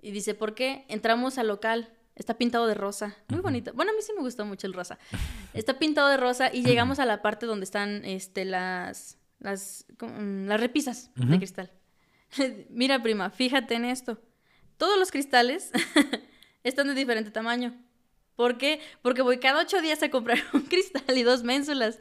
[0.00, 0.84] Y dice, ¿por qué?
[0.88, 3.72] Entramos al local, está pintado de rosa, muy bonito.
[3.74, 4.98] Bueno, a mí sí me gustó mucho el rosa.
[5.54, 10.60] Está pintado de rosa y llegamos a la parte donde están este, las, las, las
[10.60, 11.70] repisas de cristal.
[12.70, 14.18] Mira, prima, fíjate en esto.
[14.76, 15.70] Todos los cristales
[16.64, 17.74] están de diferente tamaño.
[18.36, 18.80] ¿Por qué?
[19.02, 22.00] Porque voy cada ocho días a comprar un cristal y dos ménsulas.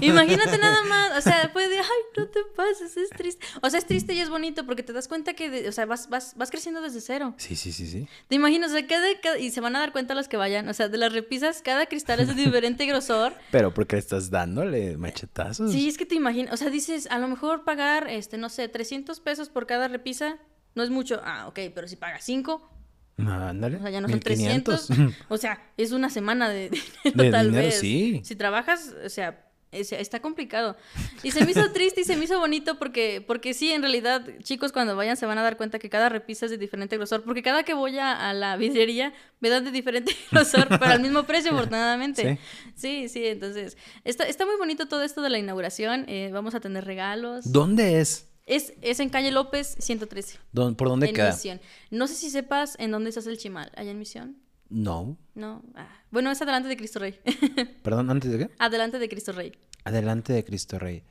[0.00, 1.18] Imagínate nada más.
[1.18, 1.84] O sea, puede, ay,
[2.16, 3.44] no te pases, es triste.
[3.62, 6.08] O sea, es triste y es bonito porque te das cuenta que, o sea, vas,
[6.08, 7.34] vas, vas creciendo desde cero.
[7.36, 8.06] Sí, sí, sí, sí.
[8.28, 10.68] Te imaginas, o sea, cada, y se van a dar cuenta los que vayan.
[10.68, 13.34] O sea, de las repisas, cada cristal es de diferente grosor.
[13.50, 15.72] Pero porque estás dándole machetazos.
[15.72, 16.54] Sí, es que te imaginas.
[16.54, 20.38] O sea, dices, a lo mejor pagar, este, no sé, 300 pesos por cada repisa
[20.74, 21.20] no es mucho.
[21.24, 22.72] Ah, ok, pero si pagas 5
[23.18, 23.76] ándale.
[23.76, 24.88] O sea, ya no son 300.
[25.28, 26.70] o sea, es una semana de,
[27.04, 27.80] dinero, tal vez.
[27.80, 28.20] Sí.
[28.24, 30.76] Si trabajas, o sea, está complicado.
[31.22, 34.26] Y se me hizo triste y se me hizo bonito porque, porque sí, en realidad,
[34.42, 37.22] chicos, cuando vayan se van a dar cuenta que cada repisa es de diferente grosor.
[37.22, 41.24] Porque cada que voy a, la vidriería me dan de diferente grosor, pero al mismo
[41.24, 42.38] precio, afortunadamente.
[42.74, 43.76] Sí, sí, entonces.
[44.04, 46.04] Está, está muy bonito todo esto de la inauguración.
[46.08, 47.50] Eh, vamos a tener regalos.
[47.50, 48.31] ¿Dónde es?
[48.46, 50.38] Es, es en calle López 113.
[50.52, 51.32] ¿Por dónde en queda?
[51.32, 51.60] Misión.
[51.90, 53.70] No sé si sepas en dónde se hace el chimal.
[53.76, 54.36] ¿Allá en Misión?
[54.68, 55.16] No.
[55.34, 55.62] No.
[55.74, 55.88] Ah.
[56.10, 57.18] Bueno, es adelante de Cristo Rey.
[57.82, 58.10] ¿Perdón?
[58.10, 58.50] ¿Antes de qué?
[58.58, 59.52] Adelante de Cristo Rey.
[59.84, 61.02] Adelante de Cristo Rey.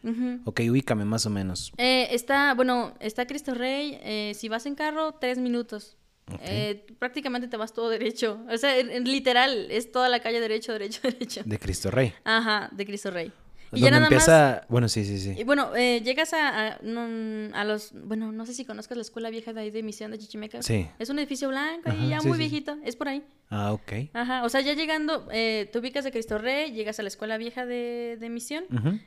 [0.46, 1.72] Ok, ubícame más o menos.
[1.78, 4.00] Eh, está, bueno, está Cristo Rey.
[4.02, 5.98] Eh, si vas en carro, tres minutos.
[6.44, 8.40] Eh, prácticamente te vas todo derecho.
[8.50, 11.42] O sea, literal, es toda la calle derecho, derecho, derecho.
[11.46, 12.14] De Cristo Rey.
[12.24, 13.32] Ajá, de Cristo Rey.
[13.74, 14.66] Y ya nada empieza...
[14.68, 15.36] Bueno, sí, sí, sí.
[15.38, 17.94] Y bueno, eh, llegas a, a, los...
[17.94, 20.62] Bueno, no sé si conozcas la escuela vieja de ahí de Misión de Chichimeca.
[20.62, 20.88] Sí.
[21.00, 22.78] Es un edificio blanco y ya muy viejito.
[22.84, 23.24] Es por ahí.
[23.50, 23.92] Ah, ok.
[24.14, 27.38] Ajá, o sea, ya llegando, eh, te ubicas de Cristo Rey, llegas a la escuela
[27.38, 28.66] vieja de, de Misión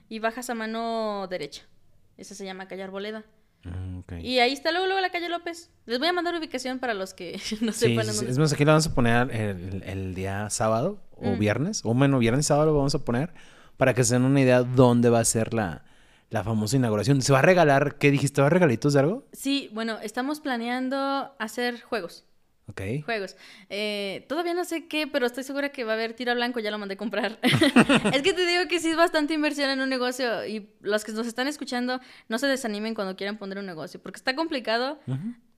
[0.08, 1.62] y bajas a mano derecha.
[2.16, 3.24] Esa se llama Calle Arboleda.
[3.64, 4.26] Mm, okay.
[4.26, 5.70] Y ahí está luego, luego la calle López.
[5.86, 8.06] Les voy a mandar ubicación para los que no sepan.
[8.06, 11.38] Sí, Es más, aquí la vamos a poner el, el día sábado o mm.
[11.38, 11.80] viernes.
[11.84, 13.32] O bueno, viernes sábado lo vamos a poner
[13.76, 15.84] para que se den una idea dónde va a ser la,
[16.30, 17.22] la famosa inauguración.
[17.22, 17.96] ¿Se va a regalar?
[17.98, 18.40] ¿Qué dijiste?
[18.40, 19.26] ¿Va a regalitos de algo?
[19.32, 22.24] Sí, bueno, estamos planeando hacer juegos.
[22.66, 22.80] Ok.
[23.04, 23.36] Juegos.
[23.68, 26.70] Eh, todavía no sé qué, pero estoy segura que va a haber tiro blanco, ya
[26.70, 27.38] lo mandé a comprar.
[28.12, 31.12] es que te digo que sí es bastante inversión en un negocio y los que
[31.12, 34.98] nos están escuchando no se desanimen cuando quieran poner un negocio, porque está complicado,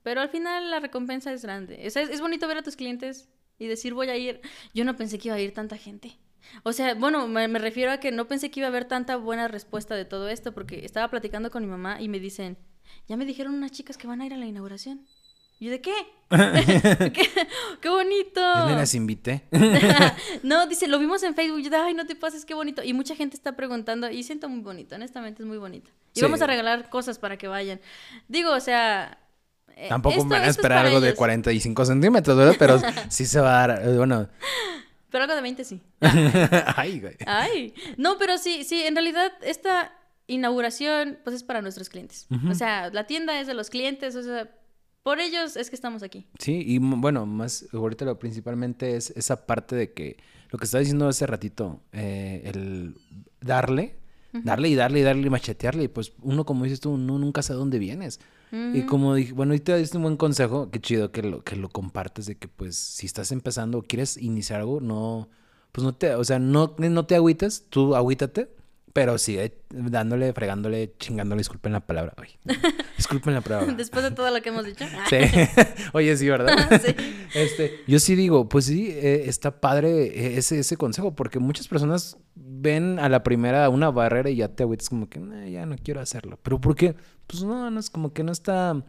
[0.02, 1.86] pero al final la recompensa es grande.
[1.86, 4.40] Es, es bonito ver a tus clientes y decir voy a ir.
[4.74, 6.18] Yo no pensé que iba a ir tanta gente.
[6.62, 9.48] O sea, bueno, me, refiero a que no pensé que iba a haber tanta buena
[9.48, 12.56] respuesta de todo esto, porque estaba platicando con mi mamá y me dicen,
[13.08, 15.06] ya me dijeron unas chicas que van a ir a la inauguración.
[15.58, 15.92] ¿Y yo de qué?
[17.80, 17.88] ¿Qué?
[17.88, 18.40] bonito!
[18.40, 19.44] Yo me las invité.
[20.42, 21.62] no, dice, lo vimos en Facebook.
[21.62, 22.82] Yo de, ay, no te pases, qué bonito.
[22.82, 25.90] Y mucha gente está preguntando y siento muy bonito, honestamente es muy bonito.
[26.14, 27.80] Y vamos a regalar cosas para que vayan.
[28.28, 29.18] Digo, o sea...
[29.76, 32.56] Eh, Tampoco me van a esperar algo de 45 centímetros, ¿verdad?
[32.58, 32.80] Pero
[33.10, 34.28] sí se va a dar, eh, bueno...
[35.16, 35.80] Pero algo de 20 sí.
[36.76, 37.16] Ay, güey.
[37.24, 37.72] Ay.
[37.96, 39.90] No, pero sí, sí, en realidad esta
[40.26, 42.26] inauguración pues es para nuestros clientes.
[42.50, 44.50] O sea, la tienda es de los clientes, o sea,
[45.02, 46.26] por ellos es que estamos aquí.
[46.38, 50.18] Sí, y bueno, más ahorita lo principalmente es esa parte de que
[50.50, 52.94] lo que estaba diciendo hace ratito, eh, el
[53.40, 53.96] darle,
[54.44, 57.42] darle y darle y darle y machetearle, y pues uno como dices tú, uno nunca
[57.42, 58.20] sabe dónde vienes.
[58.52, 61.56] Y como dije, bueno, y te diste un buen consejo, qué chido que lo, que
[61.56, 65.28] lo compartes, de que pues si estás empezando o quieres iniciar algo, no,
[65.72, 68.48] pues no te, o sea, no, no te agüites, tú agüítate,
[68.96, 72.14] pero sigue dándole, fregándole, chingándole, disculpen la palabra.
[72.16, 72.28] hoy
[72.96, 73.70] disculpen la palabra.
[73.74, 74.86] Después de todo lo que hemos dicho.
[75.10, 75.18] Sí.
[75.92, 76.80] Oye, sí, ¿verdad?
[76.82, 76.94] sí.
[77.34, 81.68] Este, yo sí digo, pues sí, eh, está padre eh, ese, ese consejo, porque muchas
[81.68, 85.20] personas ven a la primera una barrera y ya te agüitas como que,
[85.52, 86.38] ya no quiero hacerlo.
[86.42, 86.94] ¿Pero por qué?
[87.26, 88.82] Pues no, no es como que no está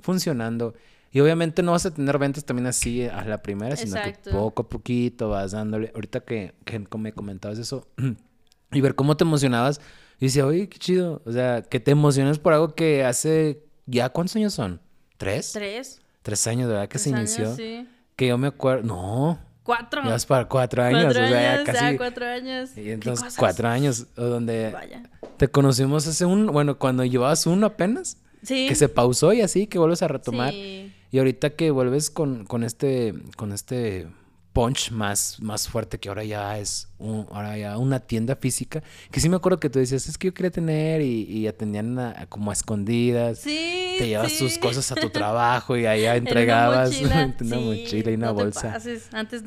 [0.00, 0.74] funcionando.
[1.12, 4.62] Y obviamente no vas a tener ventas también así a la primera, sino que poco
[4.62, 5.92] a poquito vas dándole.
[5.94, 7.86] Ahorita que, que me comentabas eso,
[8.72, 9.80] y ver cómo te emocionabas.
[10.18, 11.22] Y decía, oye, qué chido.
[11.24, 13.64] O sea, que te emociones por algo que hace.
[13.86, 14.80] ¿Ya cuántos años son?
[15.16, 15.52] ¿Tres?
[15.52, 16.00] Tres.
[16.22, 16.88] Tres años, ¿verdad?
[16.88, 17.54] Que se inició.
[17.56, 17.88] Sí.
[18.16, 18.84] Que yo me acuerdo.
[18.84, 19.38] No.
[19.62, 20.02] Cuatro.
[20.04, 21.04] Ya vas para cuatro años.
[21.04, 21.96] Cuatro o sea, años, casi.
[21.96, 22.76] cuatro años.
[22.76, 24.06] Y entonces, cuatro años.
[24.14, 25.02] Donde Vaya.
[25.36, 26.46] te conocimos hace un.
[26.46, 28.18] Bueno, cuando llevabas uno apenas.
[28.42, 28.66] Sí.
[28.68, 30.50] Que se pausó y así, que vuelves a retomar.
[30.50, 30.92] Sí.
[31.12, 33.14] Y ahorita que vuelves con, con este.
[33.36, 34.08] Con este
[34.52, 38.82] punch más, más fuerte que ahora ya es ahora ya una tienda física.
[39.10, 42.50] Que sí me acuerdo que tú decías, es que yo quería tener y, atendían como
[42.50, 43.40] a escondidas.
[43.40, 43.96] Sí.
[43.98, 48.78] Te llevas tus cosas a tu trabajo y allá entregabas una mochila, y una bolsa.
[49.12, 49.42] Antes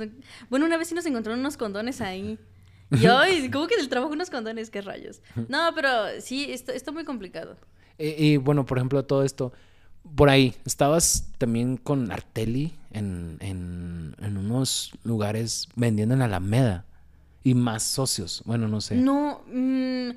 [0.49, 2.37] Bueno, una vez sí nos encontraron unos condones ahí.
[2.91, 5.21] Y hoy, como que del trabajo unos condones, qué rayos.
[5.47, 5.89] No, pero
[6.19, 7.57] sí, esto está muy complicado.
[7.97, 9.53] y bueno, por ejemplo, todo esto
[10.15, 16.85] por ahí, estabas también con Arteli en, en, en, unos lugares vendiendo en Alameda
[17.43, 18.41] y más socios.
[18.45, 18.95] Bueno, no sé.
[18.95, 20.09] No, mm,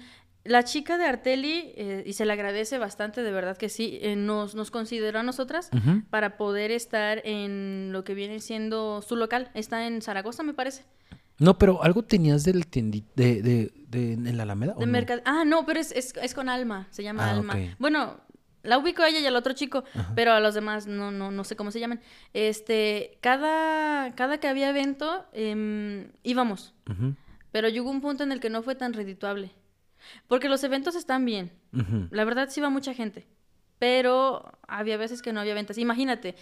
[0.45, 4.17] la chica de Arteli, eh, y se le agradece bastante, de verdad que sí, eh,
[4.17, 5.71] nos, nos consideró a nosotras
[6.11, 9.51] para poder estar en lo que viene siendo su local.
[9.55, 10.85] Está en Zaragoza, me parece.
[11.39, 14.75] No, pero algo tenías del tiendito de, de, de, en la Alameda.
[14.75, 15.23] De no?
[15.25, 17.57] Ah, no, pero es, es, es, con Alma, se llama ah, Alma.
[17.79, 18.17] Bueno,
[18.69, 21.45] la ubico a ella y al otro chico, pero a los demás no, no, no
[21.45, 22.01] sé cómo se llaman.
[22.35, 26.75] Este, cada, cada que había evento, em, íbamos.
[27.51, 29.51] Pero llegó un punto en el que no fue tan redituable.
[30.27, 31.51] Porque los eventos están bien.
[32.11, 33.27] La verdad sí va mucha gente.
[33.79, 35.79] Pero había veces que no había ventas.
[35.79, 36.35] Imagínate,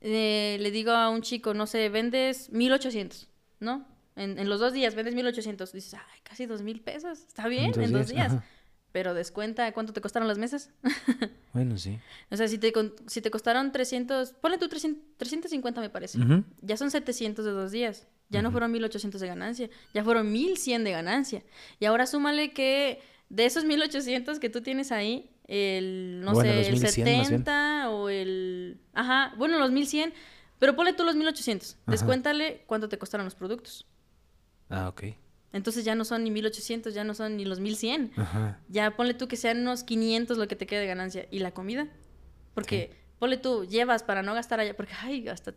[0.00, 3.28] eh, le digo a un chico, no sé, vendes 1800,
[3.60, 3.86] ¿no?
[4.16, 5.72] En, en los dos días vendes 1800.
[5.72, 7.20] Dices, ay, casi dos mil pesos.
[7.20, 8.34] Está bien, en dos días.
[8.92, 10.70] Pero descuenta cuánto te costaron las mesas.
[11.52, 11.98] bueno, sí.
[12.30, 12.72] O sea, si te,
[13.06, 16.18] si te costaron 300, ponle tú 300, 350 me parece.
[16.60, 18.08] Ya son 700 de dos días.
[18.30, 19.70] Ya no fueron 1800 de ganancia.
[19.92, 21.42] Ya fueron 1100 de ganancia.
[21.78, 26.78] Y ahora súmale que de esos 1800 que tú tienes ahí, el, no sé, el
[26.78, 28.80] 70 o el...
[28.92, 30.12] Ajá, bueno, los 1100,
[30.58, 31.76] pero ponle tú los 1800.
[31.86, 33.86] Descuéntale cuánto te costaron los productos.
[34.68, 35.04] Ah, ok.
[35.52, 38.12] Entonces ya no son ni 1800, ya no son ni los 1100.
[38.16, 38.60] Ajá.
[38.68, 41.26] Ya ponle tú que sean unos 500 lo que te quede de ganancia.
[41.30, 41.88] ¿Y la comida?
[42.54, 45.54] Porque ponle tú, llevas para no gastar allá, porque, ay, hasta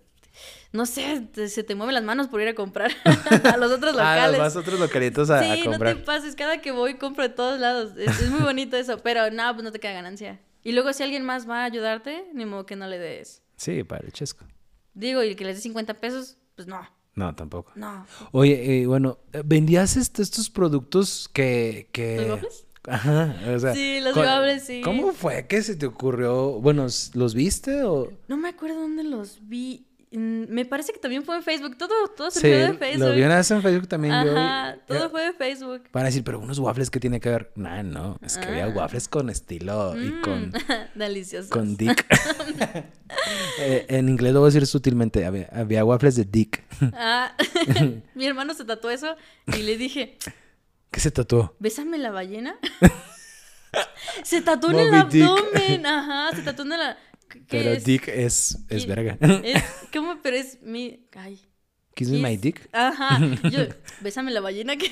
[0.71, 2.91] no sé, se te mueven las manos por ir a comprar
[3.43, 4.39] a los otros locales.
[4.39, 7.59] a los otros localitos a, sí, no te pases, cada que voy compro de todos
[7.59, 7.93] lados.
[7.97, 10.39] Es, muy bonito eso, pero no, pues no te queda ganancia.
[10.63, 13.43] Y luego si alguien más va a ayudarte, ni modo que no le des.
[13.57, 14.45] Sí, para el chesco.
[14.93, 16.87] Digo, y que les des 50 pesos, pues no.
[17.15, 17.71] No, tampoco.
[17.75, 18.05] No.
[18.31, 21.89] Oye, eh, bueno, ¿vendías estos productos que...
[21.91, 22.27] que...
[22.27, 23.73] ¿Los Ajá, o sea...
[23.73, 24.81] Sí, los gobbles, sí.
[24.83, 26.59] ¿Cómo fue que se te ocurrió?
[26.59, 28.11] Bueno, ¿los viste o...?
[28.27, 29.85] No me acuerdo dónde los vi.
[30.15, 31.75] Me parece que también fue en Facebook.
[31.75, 33.07] Todo, todo se fue de Facebook.
[33.09, 34.13] Lo vi una vez en Facebook también.
[34.13, 35.89] Ajá, todo fue de Facebook.
[35.91, 37.51] Para decir, pero unos waffles, ¿qué tiene que ver?
[37.55, 38.19] Nah, no.
[38.21, 38.69] Es que había ah.
[38.69, 40.53] waffles con estilo y mm, con.
[40.95, 41.49] Deliciosos.
[41.49, 42.05] Con Dick.
[43.59, 45.23] Eh, en inglés lo voy a decir sutilmente.
[45.25, 46.63] Había, había waffles de Dick.
[46.93, 47.35] ah,
[48.15, 49.15] mi hermano se tatuó eso
[49.55, 50.17] y le dije.
[50.89, 51.55] ¿Qué se tatuó?
[51.59, 52.55] Bésame la ballena.
[54.23, 55.85] se tatuó en el abdomen.
[55.85, 56.97] Ajá, se tatuó en la.
[57.49, 59.17] Pero Dick es, es verga.
[59.43, 59.63] Es,
[59.93, 60.19] ¿Cómo?
[60.21, 61.05] Pero es mi.
[61.13, 61.39] Ay.
[61.95, 62.69] Kiss me my dick.
[62.71, 63.19] Ajá.
[63.51, 63.67] Yo,
[64.01, 64.89] bésame la ballena que.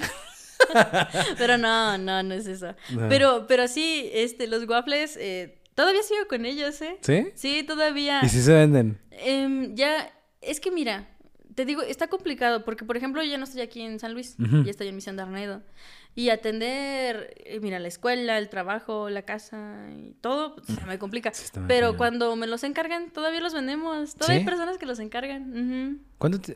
[1.38, 2.76] pero no, no, no es eso.
[3.10, 6.98] Pero, pero sí, este, los waffles, eh, todavía sigo con ellos, ¿eh?
[7.02, 7.28] ¿Sí?
[7.36, 8.20] Sí, todavía.
[8.24, 9.00] ¿Y si se venden?
[9.10, 10.12] Em, ya,
[10.42, 11.10] es que mira,
[11.56, 14.36] te digo, está complicado porque, por ejemplo, yo ya no estoy aquí en San Luis,
[14.38, 15.64] ya estoy en Misión de Arnedo.
[16.14, 21.00] Y atender, eh, mira, la escuela, el trabajo, la casa y todo, pues, se me
[21.00, 21.32] complica.
[21.68, 24.16] Pero cuando me los encargan, todavía los vendemos.
[24.16, 26.02] Todavía hay personas que los encargan.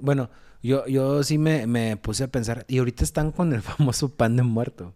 [0.02, 0.30] Bueno,
[0.62, 4.36] yo, yo sí me, me puse a pensar, y ahorita están con el famoso pan
[4.36, 4.94] de muerto.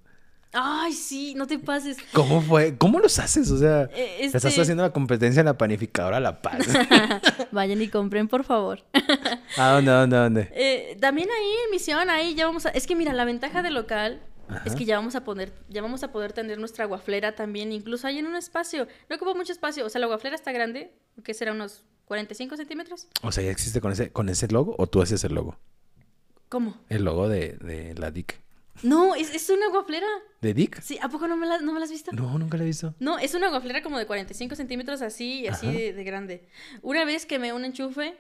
[0.51, 1.97] Ay, sí, no te pases.
[2.11, 2.75] ¿Cómo fue?
[2.75, 3.51] ¿Cómo los haces?
[3.51, 6.67] O sea, eh, estás este haciendo la competencia en la panificadora La Paz.
[7.51, 8.83] Vayan y compren, por favor.
[9.57, 10.49] ¿A dónde, dónde, dónde?
[10.53, 12.69] Eh, también ahí en Misión, ahí ya vamos a...
[12.69, 14.21] Es que mira, la ventaja del local
[14.65, 18.07] es que ya vamos a poner, ya vamos a poder tener nuestra guaflera también, incluso
[18.07, 18.87] ahí en un espacio.
[19.09, 19.85] No ocupa mucho espacio.
[19.85, 20.93] O sea, la guaflera está grande,
[21.23, 23.07] que será unos 45 centímetros.
[23.21, 25.57] O sea, ¿ya existe con ese, con ese logo o tú haces el logo?
[26.49, 26.77] ¿Cómo?
[26.89, 28.41] El logo de, de la DIC.
[28.83, 30.07] No, es, es una guaflera.
[30.41, 30.81] ¿De Dick?
[30.81, 32.11] Sí, ¿a poco no me, la, no me la has visto?
[32.11, 32.95] No, nunca la he visto.
[32.99, 36.47] No, es una guaflera como de 45 centímetros así, así de, grande.
[36.81, 38.17] Una vez que me un enchufe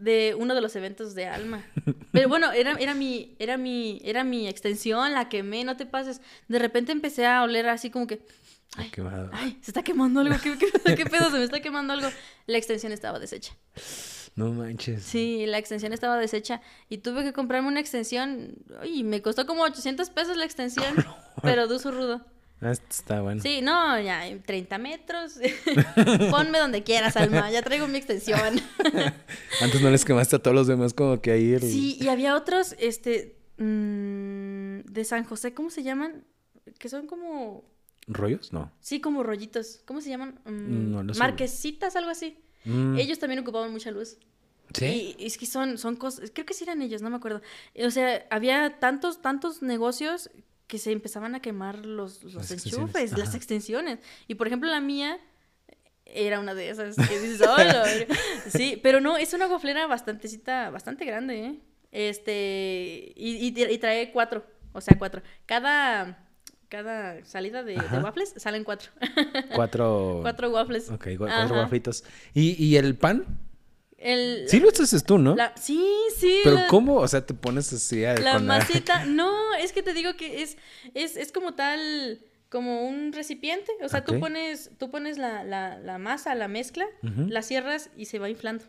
[0.00, 1.64] de uno de los eventos de Alma.
[2.12, 6.20] Pero bueno, era, era, mi, era, mi, era mi extensión, la quemé, no te pases.
[6.48, 8.22] De repente empecé a oler así como que...
[8.76, 8.90] Ay,
[9.32, 11.30] ay se está quemando algo, ¿Qué, qué, qué pedo?
[11.30, 12.08] Se me está quemando algo.
[12.46, 13.54] La extensión estaba deshecha.
[14.36, 15.02] No manches.
[15.02, 18.54] Sí, la extensión estaba deshecha y tuve que comprarme una extensión.
[18.84, 20.94] Y me costó como 800 pesos la extensión,
[21.42, 22.24] pero de uso rudo.
[22.62, 23.40] Ah, está bueno.
[23.40, 25.38] Sí, no, ya, 30 metros.
[26.30, 27.50] Ponme donde quieras, Alma.
[27.50, 28.38] Ya traigo mi extensión.
[29.62, 31.58] Antes no les quemaste a todos los demás como que ahí.
[31.60, 36.24] Sí, y había otros, este, mm, de San José, ¿cómo se llaman?
[36.78, 37.64] Que son como...
[38.06, 38.52] ¿Rollos?
[38.52, 38.70] No.
[38.80, 39.80] Sí, como rollitos.
[39.86, 40.40] ¿Cómo se llaman?
[40.44, 42.36] Mm, no, Marquesitas, algo así.
[42.66, 42.98] Mm.
[42.98, 44.18] Ellos también ocupaban mucha luz.
[44.74, 45.16] Sí.
[45.18, 47.40] Y es que son, son cosas, creo que sí eran ellos, no me acuerdo.
[47.84, 50.30] O sea, había tantos, tantos negocios
[50.70, 53.98] que se empezaban a quemar los, los enchufes, las extensiones.
[54.28, 55.18] Y por ejemplo, la mía
[56.06, 57.42] era una de esas que dices,
[58.48, 61.60] sí, pero no, es una goflera bastantecita, bastante grande, ¿eh?
[61.90, 65.22] Este, y, y, trae cuatro, o sea, cuatro.
[65.44, 66.28] Cada,
[66.68, 68.92] cada salida de, waffles salen cuatro.
[69.56, 70.20] Cuatro.
[70.22, 70.88] cuatro waffles.
[70.88, 72.04] Ok, cuatro wafflitos.
[72.32, 73.40] ¿Y, ¿Y el pan?
[74.00, 75.36] El, sí lo haces tú, ¿no?
[75.60, 75.86] sí,
[76.16, 76.40] sí.
[76.42, 76.96] Pero ¿cómo?
[76.96, 79.04] O sea, te pones así a, La masita.
[79.06, 80.56] No, es que te digo que es,
[80.94, 83.70] es, es como tal, como un recipiente.
[83.82, 88.06] O sea, tú pones, tú pones la, la, la masa, la mezcla, la cierras y
[88.06, 88.64] se va inflando.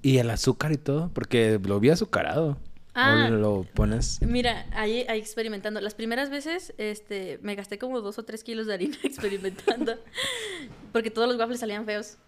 [0.00, 1.10] ¿Y el azúcar y todo?
[1.12, 2.58] Porque lo vi azucarado.
[2.94, 4.20] Ah, lo pones.
[4.22, 5.80] Mira, ahí, ahí, experimentando.
[5.80, 9.96] Las primeras veces, este, me gasté como dos o tres kilos de harina experimentando.
[10.92, 12.18] porque todos los waffles salían feos.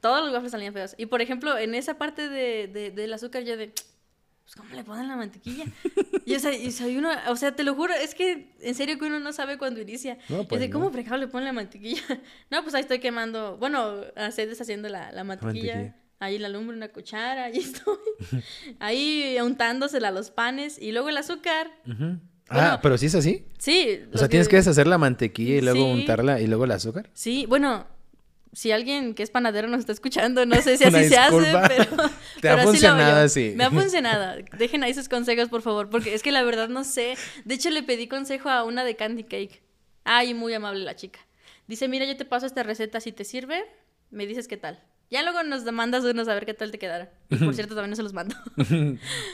[0.00, 0.94] Todos los waffles salían feos.
[0.98, 3.68] Y por ejemplo, en esa parte de, de, del azúcar, yo de.
[3.68, 5.64] Pues, ¿cómo le ponen la mantequilla?
[6.26, 8.98] y, o sea, y soy uno, o sea, te lo juro, es que en serio
[8.98, 10.18] que uno no sabe cuando inicia.
[10.28, 12.02] No, pues, ¿cómo fregado le ponen la mantequilla?
[12.50, 15.96] no, pues ahí estoy quemando, bueno, estoy deshaciendo la, la mantequilla.
[16.24, 17.96] Ahí la lumbre, una cuchara, ahí estoy.
[18.78, 21.70] ahí untándosela a los panes y luego el azúcar.
[22.48, 23.46] ah, pero sí es así.
[23.58, 24.00] Sí.
[24.12, 27.10] O sea, tienes que deshacer la mantequilla y luego untarla y luego el azúcar.
[27.12, 27.86] Sí, bueno,
[28.54, 32.10] si alguien que es panadero nos está escuchando, no sé si así se hace, pero.
[32.40, 33.52] Te ha funcionado así.
[33.56, 34.42] Me ha funcionado.
[34.56, 37.16] Dejen ahí sus consejos, por favor, porque es que la verdad no sé.
[37.44, 39.62] De hecho, le pedí consejo a una de Candy Cake.
[40.04, 41.18] Ay, muy amable la chica.
[41.66, 43.64] Dice: Mira, yo te paso esta receta, si te sirve,
[44.10, 44.82] me dices qué tal.
[45.10, 47.12] Ya luego nos mandas unos a ver qué tal te quedará.
[47.28, 48.34] por cierto, también no se los mando.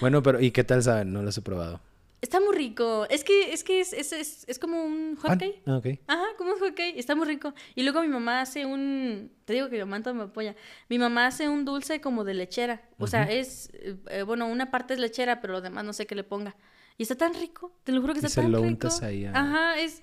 [0.01, 1.13] bueno, pero ¿y qué tal saben?
[1.13, 1.81] No los he probado.
[2.21, 3.07] Está muy rico.
[3.09, 5.63] Es que es, que es, es, es, como un hot cake.
[5.67, 6.01] Ah, okay.
[6.07, 6.99] Ajá, como un hot cake.
[6.99, 7.55] Está muy rico.
[7.75, 9.33] Y luego mi mamá hace un...
[9.47, 10.55] Te digo que mi mamá me apoya.
[10.91, 12.83] Mi mamá hace un dulce como de lechera.
[12.99, 13.71] O sea, es...
[13.73, 16.57] Eh, bueno, una parte es lechera, pero lo demás no sé qué le ponga.
[16.99, 17.73] Y está tan rico.
[17.85, 18.89] Te lo juro que está tan rico.
[19.01, 20.03] Ahí Ajá, es...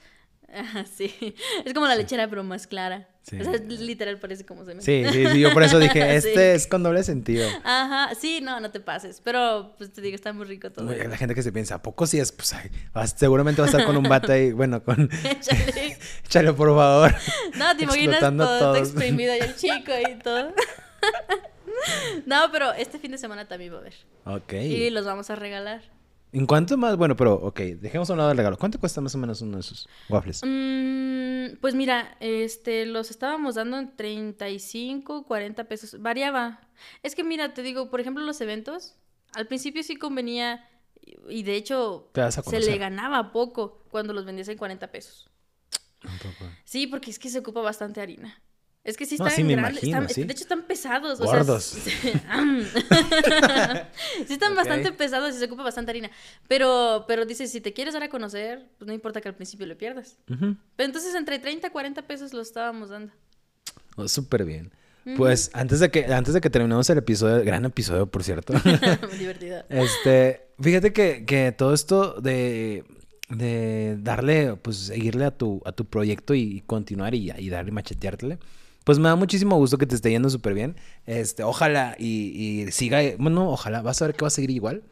[0.54, 1.14] Ajá, sí.
[1.66, 3.08] Es como la lechera, pero más clara.
[3.26, 4.82] O sea, literal parece como se me...
[4.82, 5.40] Sí, sí, sí.
[5.42, 7.46] Yo por eso dije, este es con doble sentido.
[7.66, 9.20] Ajá, sí, no, no te pases.
[9.22, 10.86] Pero, pues te digo, está muy rico todo.
[10.86, 12.32] la gente que se piensa, ¿a poco sí es?
[12.32, 12.56] Pues
[13.18, 15.10] seguramente va a estar con un bate ahí, bueno, con...
[15.24, 15.98] Échale.
[16.24, 17.14] Échale, por favor.
[17.58, 20.54] No, te imaginas todo, todo exprimido y el chico y todo.
[22.26, 23.96] no, pero este fin de semana también va a haber.
[24.24, 24.54] Ok.
[24.54, 25.97] Y los vamos a regalar.
[26.34, 26.98] ¿En cuánto más?
[26.98, 28.58] Bueno, pero ok, dejemos a un lado el regalo.
[28.58, 30.42] ¿Cuánto cuesta más o menos uno de esos waffles?
[30.46, 36.02] Mm, pues mira, este, los estábamos dando en 35, 40 pesos.
[36.02, 36.62] Variaba.
[37.04, 38.96] Es que mira, te digo, por ejemplo, los eventos,
[39.34, 40.68] al principio sí convenía
[41.30, 42.12] y de hecho
[42.44, 45.30] se le ganaba poco cuando los vendías en 40 pesos.
[46.64, 48.42] Sí, porque es que se ocupa bastante harina.
[48.88, 49.82] Es que sí están grandes.
[50.16, 51.20] De hecho, están pesados.
[51.20, 51.66] Gordos.
[51.84, 52.14] sí,
[54.30, 56.10] están bastante pesados y se ocupa bastante harina.
[56.48, 59.68] Pero, pero dices, si te quieres dar a conocer, pues no importa que al principio
[59.68, 60.16] le pierdas.
[60.26, 63.12] Pero entonces entre 30 y 40 pesos lo estábamos dando.
[63.98, 64.72] Oh, Súper bien.
[65.18, 68.54] Pues antes de que antes de que terminemos el episodio, gran episodio, por cierto.
[68.64, 69.66] Muy divertido.
[69.68, 72.86] Este, fíjate que, que todo esto de
[73.28, 78.40] de darle, pues seguirle a tu, a tu proyecto y, continuar y, y darle macheteártele
[78.88, 80.78] pues me da muchísimo gusto que te esté yendo súper bien.
[81.06, 84.86] Este, ojalá y, siga, bueno, ojalá, vas a ver que va a seguir igual.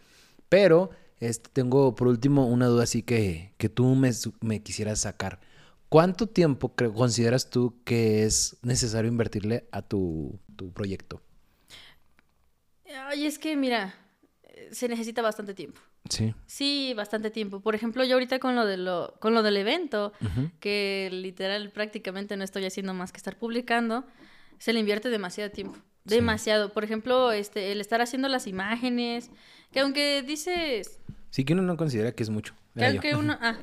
[0.49, 0.89] Pero
[1.21, 5.39] este, tengo por último una duda así que, que tú me, me quisieras sacar.
[5.87, 11.21] ¿Cuánto tiempo consideras tú que es necesario invertirle a tu, tu proyecto?
[13.07, 13.95] Ay, es que mira,
[14.71, 15.79] se necesita bastante tiempo.
[16.09, 16.33] Sí.
[16.45, 17.61] Sí, bastante tiempo.
[17.61, 20.13] Por ejemplo, yo ahorita con lo, de lo, con lo del evento,
[20.59, 24.05] que literal prácticamente no estoy haciendo más que estar publicando,
[24.59, 25.79] se le invierte demasiado tiempo.
[26.03, 26.71] Demasiado.
[26.71, 29.31] Por ejemplo, este, el estar haciendo las imágenes,
[29.71, 30.99] que aunque dices...
[31.31, 32.53] Sí, que uno no considera que es mucho.
[32.75, 33.57] Que aunque, uno, ah,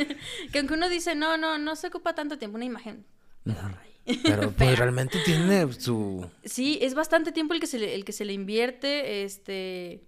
[0.52, 3.04] que aunque uno dice, no, no, no se ocupa tanto tiempo una imagen.
[4.22, 6.30] Pero pues realmente tiene su...
[6.44, 10.04] Sí, es bastante tiempo el que se le, el que se le invierte, este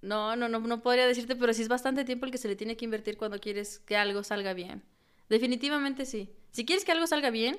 [0.00, 2.56] no, no, no, no podría decirte, pero sí es bastante tiempo el que se le
[2.56, 4.82] tiene que invertir cuando quieres que algo salga bien.
[5.28, 6.30] Definitivamente sí.
[6.52, 7.58] Si quieres que algo salga bien,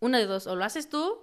[0.00, 1.18] una de dos, o lo haces tú,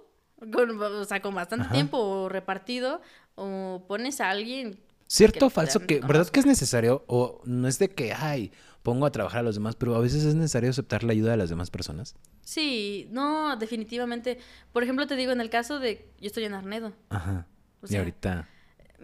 [0.52, 3.00] con, o sea, con bastante tiempo o repartido,
[3.34, 4.78] o pones a alguien.
[5.06, 7.04] Cierto o falso que, ¿verdad que es necesario?
[7.06, 8.52] O no es de que, ay,
[8.82, 11.36] pongo a trabajar a los demás, pero a veces es necesario aceptar la ayuda de
[11.38, 12.14] las demás personas.
[12.42, 14.38] Sí, no, definitivamente.
[14.72, 16.92] Por ejemplo, te digo, en el caso de, yo estoy en Arnedo.
[17.08, 17.46] Ajá.
[17.88, 18.48] y ahorita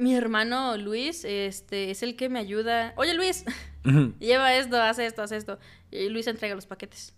[0.01, 2.95] mi hermano Luis este, es el que me ayuda.
[2.97, 3.45] Oye, Luis,
[4.19, 5.59] lleva esto, haz esto, haz esto.
[5.91, 7.15] Y Luis entrega los paquetes.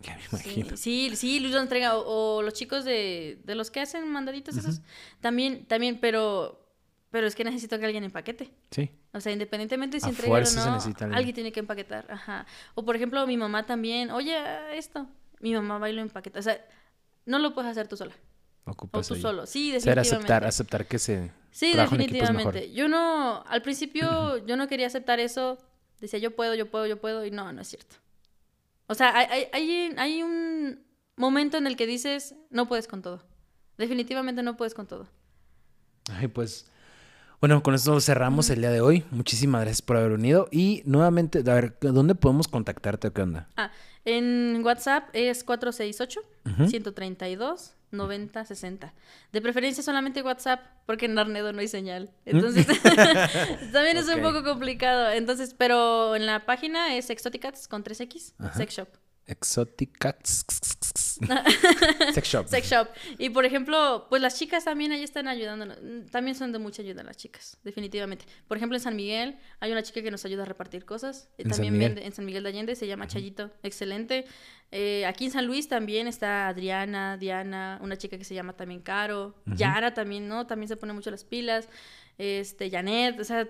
[0.00, 0.76] Ya me imagino.
[0.76, 1.96] Sí, sí, Luis lo entrega.
[1.96, 4.80] O, los chicos de, de, los que hacen mandaditos esos.
[5.20, 6.64] También, también, pero,
[7.10, 8.50] pero es que necesito que alguien empaquete.
[8.70, 8.90] Sí.
[9.12, 11.34] O sea, independientemente si entrega o no, alguien.
[11.34, 12.06] tiene que empaquetar.
[12.10, 12.46] Ajá.
[12.74, 14.10] O por ejemplo, mi mamá también.
[14.10, 14.38] Oye,
[14.76, 15.06] esto.
[15.40, 16.38] Mi mamá va y lo empaqueta.
[16.38, 16.64] O sea,
[17.26, 18.14] no lo puedes hacer tú sola.
[18.64, 19.46] Ocupas o tú solo.
[19.46, 20.08] Sí, definitivamente.
[20.08, 22.72] Ser aceptar, aceptar que se Sí, definitivamente.
[22.72, 25.58] Yo no, al principio yo no quería aceptar eso.
[26.00, 27.24] Decía, yo puedo, yo puedo, yo puedo.
[27.24, 27.96] Y no, no es cierto.
[28.86, 30.80] O sea, hay, hay, hay un
[31.16, 33.22] momento en el que dices, no puedes con todo.
[33.78, 35.08] Definitivamente no puedes con todo.
[36.12, 36.66] Ay, pues...
[37.40, 39.02] Bueno, con esto cerramos el día de hoy.
[39.10, 40.48] Muchísimas gracias por haber unido.
[40.50, 43.48] Y nuevamente, a ver, ¿dónde podemos contactarte o qué onda?
[43.56, 43.72] Ah,
[44.04, 45.42] en WhatsApp es
[47.92, 48.30] 468-132.
[48.32, 48.92] 90-60.
[49.32, 52.10] De preferencia solamente WhatsApp, porque en Arnedo no hay señal.
[52.26, 52.36] ¿Mm?
[52.36, 52.66] Entonces,
[53.72, 55.10] también es un poco complicado.
[55.10, 58.88] Entonces, pero en la página es Exoticats con 3X, Sex Shop.
[59.26, 60.16] Exótica.
[60.24, 62.48] Sex shop.
[62.48, 62.88] Sex shop.
[63.18, 65.78] Y por ejemplo, pues las chicas también ahí están ayudándonos.
[66.10, 68.24] También son de mucha ayuda las chicas, definitivamente.
[68.48, 71.28] Por ejemplo, en San Miguel hay una chica que nos ayuda a repartir cosas.
[71.38, 71.94] Eh, ¿En San también Miguel?
[71.94, 73.50] vende en San Miguel de Allende, se llama Chayito.
[73.62, 74.24] Excelente.
[74.72, 78.80] Eh, aquí en San Luis también está Adriana, Diana, una chica que se llama también
[78.80, 79.34] Caro.
[79.46, 80.46] Yara también, ¿no?
[80.46, 81.68] También se pone mucho las pilas.
[82.18, 83.48] Este, Janet, o sea.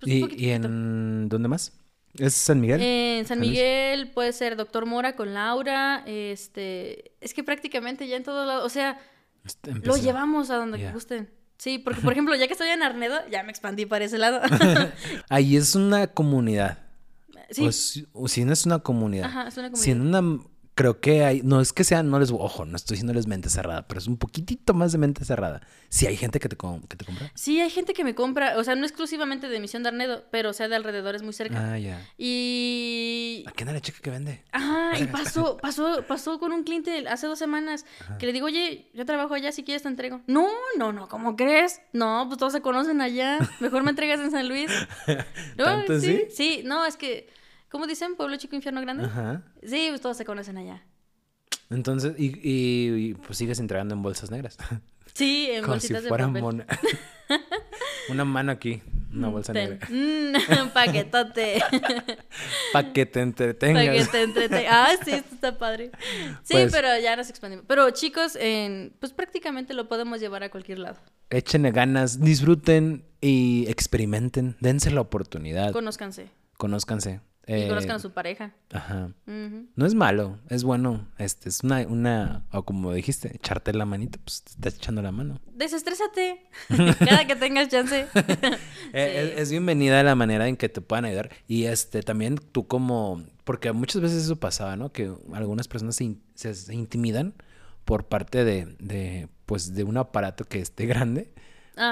[0.00, 1.72] pues, ¿Y, y en dónde más?
[2.18, 2.80] ¿Es San Miguel?
[2.82, 3.40] En San San.
[3.40, 8.64] Miguel puede ser Doctor Mora con Laura, este, es que prácticamente ya en todos lados,
[8.64, 8.98] o sea,
[9.44, 10.92] Este, lo llevamos a donde Ya.
[10.92, 11.30] gusten.
[11.58, 14.40] Sí, porque por ejemplo, ya que estoy en Arnedo, ya me expandí para ese lado.
[15.28, 16.78] Ahí es una comunidad.
[17.50, 19.26] sí, O, si, o si no es una comunidad.
[19.26, 20.22] ajá, es una Si en comunidad.
[20.24, 20.44] una.
[20.80, 21.42] Creo que hay.
[21.42, 22.08] No es que sean.
[22.08, 22.30] No les.
[22.30, 23.86] Ojo, no estoy diciéndoles mente cerrada.
[23.86, 25.60] Pero es un poquitito más de mente cerrada.
[25.90, 27.30] Si hay gente que te, que te compra.
[27.34, 30.48] Sí, hay gente que me compra, o sea, no exclusivamente de Misión de Arnedo, pero
[30.48, 31.72] o sea, de alrededores muy cerca.
[31.74, 32.00] Ah, ya.
[32.16, 34.42] Y Aquí anda la chica que vende.
[34.52, 37.84] Ajá, y pasó, pasó, pasó con un cliente hace dos semanas
[38.18, 40.22] que le digo, oye, yo trabajo allá, si quieres te entrego.
[40.26, 41.82] No, no, no, ¿cómo crees?
[41.92, 43.38] No, pues todos se conocen allá.
[43.60, 44.70] Mejor me entregas en San Luis.
[45.58, 46.26] No, ¿Tanto sí, sí?
[46.30, 47.28] sí, no, es que,
[47.70, 48.16] ¿cómo dicen?
[48.16, 49.04] Pueblo chico, infierno grande.
[49.06, 49.42] Ajá.
[49.66, 50.82] Sí, pues todos se conocen allá.
[51.70, 54.56] Entonces, y, y- y, pues sigues entregando en bolsas negras.
[55.12, 56.40] Sí, en Como si bolsitas de fuera papel.
[56.42, 56.66] mona-
[58.10, 58.80] una mano aquí,
[59.12, 59.70] una bolsa Ten.
[59.70, 59.88] negra.
[59.90, 61.60] Mm, paquetote.
[62.72, 63.84] Para que te entretengas.
[63.86, 65.90] Para que te entrete- Ah, sí, esto está padre.
[66.44, 67.64] Sí, Pues- pero ya nos expandimos.
[67.66, 70.98] Pero chicos, en, pues prácticamente lo podemos llevar a cualquier lado.
[71.28, 74.56] Échenle ganas, disfruten y experimenten.
[74.60, 75.72] Dense la oportunidad.
[75.72, 76.28] Conózcanse.
[76.56, 77.20] Conózcanse.
[77.50, 78.52] Y Eh, conozcan a su pareja.
[78.72, 79.10] Ajá.
[79.26, 81.08] No es malo, es bueno.
[81.18, 85.10] Este es una, una, o como dijiste, echarte la manita, pues te estás echando la
[85.10, 85.40] mano.
[85.52, 86.46] Desestrésate.
[86.98, 88.06] Cada que tengas chance.
[88.92, 91.30] Eh, es, es bienvenida la manera en que te puedan ayudar.
[91.46, 94.90] Y este también tú como, porque muchas veces eso pasaba, ¿no?
[94.92, 97.34] Que algunas personas se, in- se- se intimidan
[97.84, 101.32] por parte de, de, pues, de un aparato que esté grande.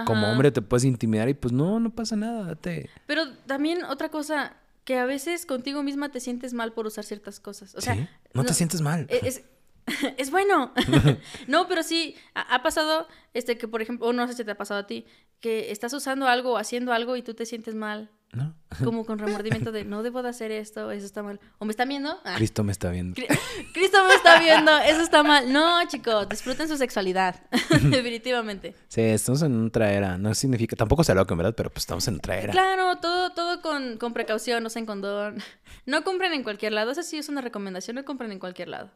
[0.07, 2.91] Como hombre te puedes intimidar y pues no, no pasa nada, date.
[3.07, 4.55] Pero también otra cosa,
[4.89, 7.75] que a veces contigo misma te sientes mal por usar ciertas cosas.
[7.75, 8.09] O sea, ¿Sí?
[8.33, 9.07] No te sientes mal.
[9.11, 9.43] e- Es,
[10.17, 10.73] es bueno.
[11.47, 14.51] no, pero sí, ha, ha pasado, este, que por ejemplo, o no sé si te
[14.53, 15.05] ha pasado a ti,
[15.41, 18.55] que estás usando algo o haciendo algo y tú te sientes mal, ¿No?
[18.85, 21.41] como con remordimiento de no debo de hacer esto, eso está mal.
[21.59, 22.21] ¿O me están viendo?
[22.25, 23.15] Ah, Cristo me está viendo.
[23.19, 23.27] Cri-
[23.73, 25.51] Cristo me está viendo, eso está mal.
[25.51, 27.41] No, chicos, disfruten su sexualidad,
[27.91, 28.75] definitivamente.
[28.89, 30.19] Sí, estamos en otra era.
[30.19, 32.53] No significa, tampoco se en verdad, pero pues estamos en otra era.
[32.53, 35.43] Claro, todo, todo con, con precaución, no sean condón.
[35.87, 38.91] No compren en cualquier lado, esa sí es una recomendación, no compren en cualquier lado.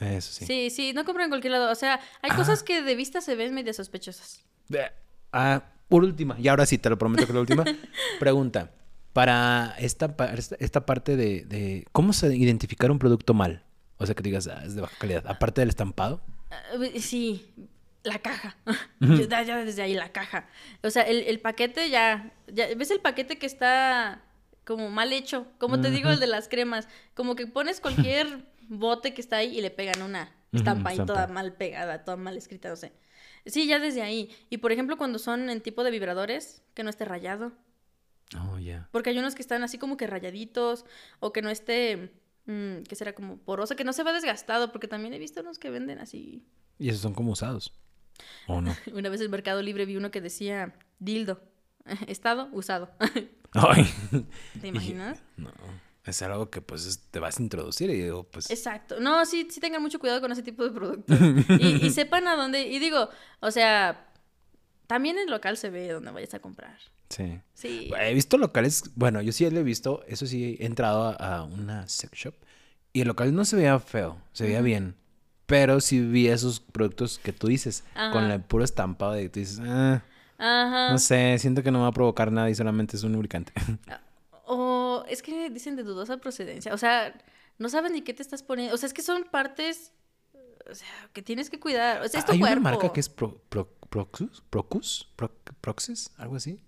[0.00, 0.46] Eso sí.
[0.46, 1.70] Sí, sí, no compren en cualquier lado.
[1.70, 4.42] O sea, hay cosas que de vista se ven medio sospechosas.
[5.30, 5.62] Ah,
[5.92, 7.64] por última, y ahora sí, te lo prometo que la última.
[8.18, 8.70] Pregunta.
[9.12, 10.16] Para esta,
[10.58, 13.62] esta, parte de, de cómo se identificar un producto mal.
[13.98, 15.26] O sea, que digas, ah, es de baja calidad.
[15.26, 16.22] Aparte del estampado.
[16.50, 16.62] Ah,
[16.98, 17.54] sí,
[18.04, 18.56] la caja.
[19.00, 20.48] Yo- ya, desde ahí, la caja.
[20.82, 22.74] O sea, el, el paquete ya, ya.
[22.74, 24.22] ¿Ves el paquete que está
[24.64, 25.46] como mal hecho?
[25.58, 26.88] Como te digo, el de las cremas.
[27.12, 31.12] Como que pones cualquier bote que está ahí y le pegan una estampa ahí estampa.
[31.12, 32.92] toda mal pegada, toda mal escrita, no sé.
[33.46, 34.30] Sí, ya desde ahí.
[34.50, 37.52] Y por ejemplo, cuando son en tipo de vibradores, que no esté rayado.
[38.40, 38.88] Oh, ya.
[38.92, 40.84] Porque hay unos que están así como que rayaditos
[41.20, 42.12] o que no esté,
[42.46, 45.58] mm, que será como poroso, que no se va desgastado, porque también he visto unos
[45.58, 46.44] que venden así.
[46.78, 47.72] Y esos son como usados.
[48.46, 48.74] ¿O no?
[48.92, 51.42] Una vez en Mercado Libre vi uno que decía dildo,
[52.06, 52.90] estado usado.
[53.52, 53.86] Ay.
[54.60, 55.22] ¿Te imaginas?
[55.36, 55.52] No.
[56.04, 58.50] Es algo que pues es- te vas a introducir y digo, pues.
[58.50, 58.98] Exacto.
[59.00, 61.16] No, sí, sí tengan mucho cuidado con ese tipo de productos.
[61.60, 62.66] Y, y sepan a dónde.
[62.66, 63.08] Y digo,
[63.40, 64.08] o sea,
[64.86, 66.76] también el local se ve donde vayas a comprar.
[67.08, 67.40] Sí.
[67.54, 67.90] Sí.
[68.00, 71.42] He visto locales, bueno, yo sí lo he visto, eso sí, he entrado a, a
[71.44, 72.34] una sex shop
[72.94, 74.96] y el local no se veía feo, se veía bien,
[75.46, 79.40] pero sí vi esos productos que tú dices, con el puro estampado de que tú
[79.40, 80.02] dices, ah,
[80.38, 80.90] Ajá.
[80.90, 83.52] no sé, siento que no va a provocar nada y solamente es un lubricante.
[84.54, 86.74] O es que dicen de dudosa procedencia.
[86.74, 87.14] O sea,
[87.58, 88.74] no saben ni qué te estás poniendo.
[88.74, 89.92] O sea, es que son partes.
[90.70, 92.02] O sea, que tienes que cuidar.
[92.02, 92.60] O sea, es tu Hay cuerpo.
[92.60, 96.62] una marca que es Pro, Pro- Proxus, Procus, Pro- Proxys, algo así,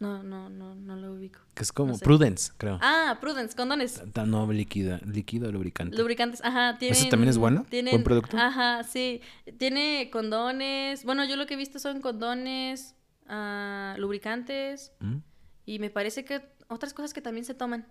[0.00, 1.40] No, no, no, no lo ubico.
[1.54, 2.04] que es como No sé.
[2.04, 2.78] Prudence, creo.
[2.80, 4.00] Ah, Prudence, condones.
[4.26, 5.96] No, líquido, líquido lubricante.
[5.96, 6.96] Lubricantes, ajá, tienen...
[6.96, 7.66] ¿Ese también es bueno?
[7.68, 8.36] Tienen, ¿Buen producto?
[8.38, 9.20] Ajá, sí.
[9.58, 11.04] Tiene condones.
[11.04, 12.94] Bueno, yo lo que he visto son condones,
[13.26, 15.16] ah, lubricantes ¿Mm?
[15.66, 17.86] y me parece que otras cosas que también se toman.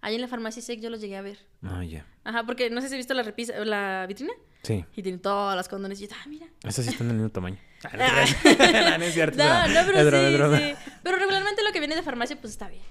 [0.00, 1.38] Ahí en la farmacia SEC yo los llegué a ver.
[1.62, 2.06] Ah, ya.
[2.24, 4.32] Ajá, porque no sé si has visto la, repisa, la vitrina
[4.64, 6.46] Sí, y tiene todas las condones y yo, ah, mira.
[6.64, 7.58] esas sí están del mismo tamaño.
[7.84, 8.98] Ah, no, Ah.
[8.98, 9.38] no, es cierto.
[9.38, 10.58] No, no, pero Es broma, sí, broma.
[10.58, 10.74] sí.
[11.02, 12.82] Pero regularmente lo que viene de farmacia, pues está bien.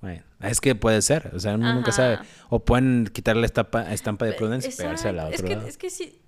[0.00, 2.18] Bueno, es que puede ser, o sea, uno nunca sabe.
[2.48, 5.36] O pueden quitarle estampa, estampa de prudencia y pegarse a la otra.
[5.36, 6.20] Es que, es que sí,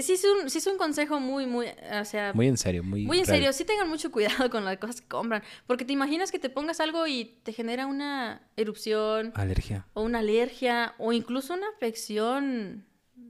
[0.00, 1.66] sí es, un, sí es un consejo muy, muy,
[2.00, 3.36] o sea, Muy en serio, muy, Muy en real.
[3.36, 6.48] serio, sí tengan mucho cuidado con las cosas que compran, porque te imaginas que te
[6.50, 9.86] pongas algo y te genera una erupción Alergia.
[9.94, 12.84] o una alergia o incluso una afección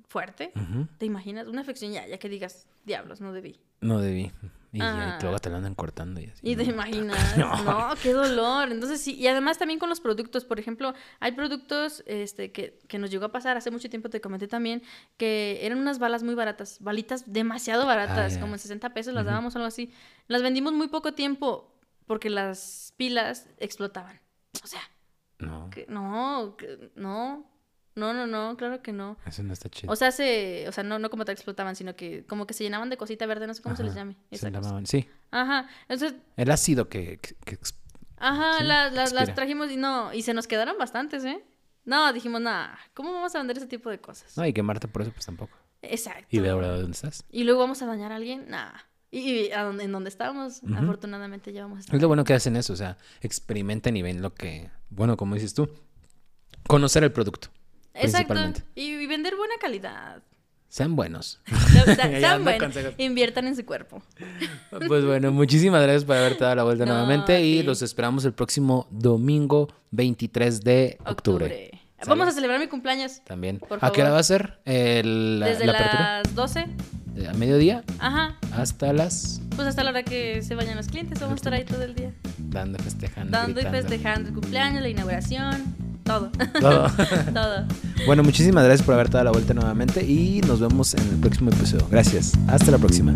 [0.08, 0.52] fuerte.
[0.98, 1.46] ¿Te imaginas?
[1.48, 3.58] Una afección ya, ya que digas, diablos, no debí.
[3.80, 4.30] No debí.
[4.74, 5.18] Y, Ah.
[5.18, 6.40] y luego te lo andan cortando y así.
[6.42, 6.70] Y te no.
[6.72, 7.62] imaginas, No.
[7.62, 7.94] no.
[8.02, 8.72] qué dolor.
[8.72, 12.98] Entonces sí, y además también con los productos, por ejemplo, hay productos este, que, que
[12.98, 14.82] nos llegó a pasar hace mucho tiempo, te comenté también,
[15.18, 19.26] que eran unas balas muy baratas, balitas demasiado baratas, Ah, como en 60 pesos las
[19.26, 19.92] dábamos o algo así.
[20.26, 24.20] Las vendimos muy poco tiempo porque las pilas explotaban.
[24.64, 24.80] O sea,
[25.38, 27.51] No, que- no, que- no,
[27.94, 29.16] no, no, no, claro que no.
[29.26, 29.92] eso no está chido.
[29.92, 32.64] O sea, se, o sea, no, no como te explotaban, sino que como que se
[32.64, 34.16] llenaban de cosita verde, no sé cómo se les llame.
[34.30, 34.50] se cosa.
[34.50, 37.58] llamaban- Sí, Ajá, entonces el ácido que, que- que
[38.18, 41.42] Ajá, Sí, las, las, las trajimos y no, y se nos quedaron bastantes, ¿eh?
[41.84, 44.36] No, dijimos, nada, ¿cómo vamos a vender ese tipo de cosas?
[44.36, 45.56] No, y quemarte por eso, pues tampoco.
[45.82, 46.26] Exacto.
[46.30, 47.24] Y ve ahora dónde estás.
[47.30, 48.86] Y luego vamos a dañar a alguien, nada.
[49.10, 49.18] Y,
[49.48, 51.96] y a donde, en donde estábamos, afortunadamente ya vamos a estar.
[51.96, 55.34] Es lo bueno que hacen eso, o sea, experimenten y ven lo que, bueno, como
[55.34, 55.68] dices tú,
[56.68, 57.48] conocer el producto,
[57.94, 58.34] Exacto.
[58.74, 60.22] Y, y vender buena calidad.
[60.68, 61.40] Sean buenos.
[61.96, 62.74] Sean buenos.
[62.98, 64.02] Inviertan en su cuerpo.
[64.88, 68.32] Pues bueno, muchísimas gracias por haberte dado la vuelta No, nuevamente y los esperamos el
[68.32, 71.70] próximo domingo 23 de octubre.
[72.06, 73.20] Vamos a celebrar mi cumpleaños.
[73.24, 73.58] También.
[73.58, 76.22] Por ¿A qué hora va a ser el- la, Desde la apertura?
[76.24, 76.66] las 12.
[77.14, 77.84] ¿De- ¿A mediodía?
[77.98, 78.38] Ajá.
[78.56, 79.40] Hasta las...
[79.54, 81.20] Pues hasta la hora que se vayan los clientes.
[81.20, 82.12] Vamos a estar ahí todo el día.
[82.38, 86.30] Dando, festejando, Dando y festejando el cumpleaños, la inauguración, todo.
[86.60, 86.86] Todo.
[87.34, 87.66] todo.
[88.06, 91.50] bueno, muchísimas gracias por haberte dado la vuelta nuevamente y nos vemos en el próximo
[91.50, 91.86] episodio.
[91.90, 92.32] Gracias.
[92.48, 93.12] Hasta la próxima.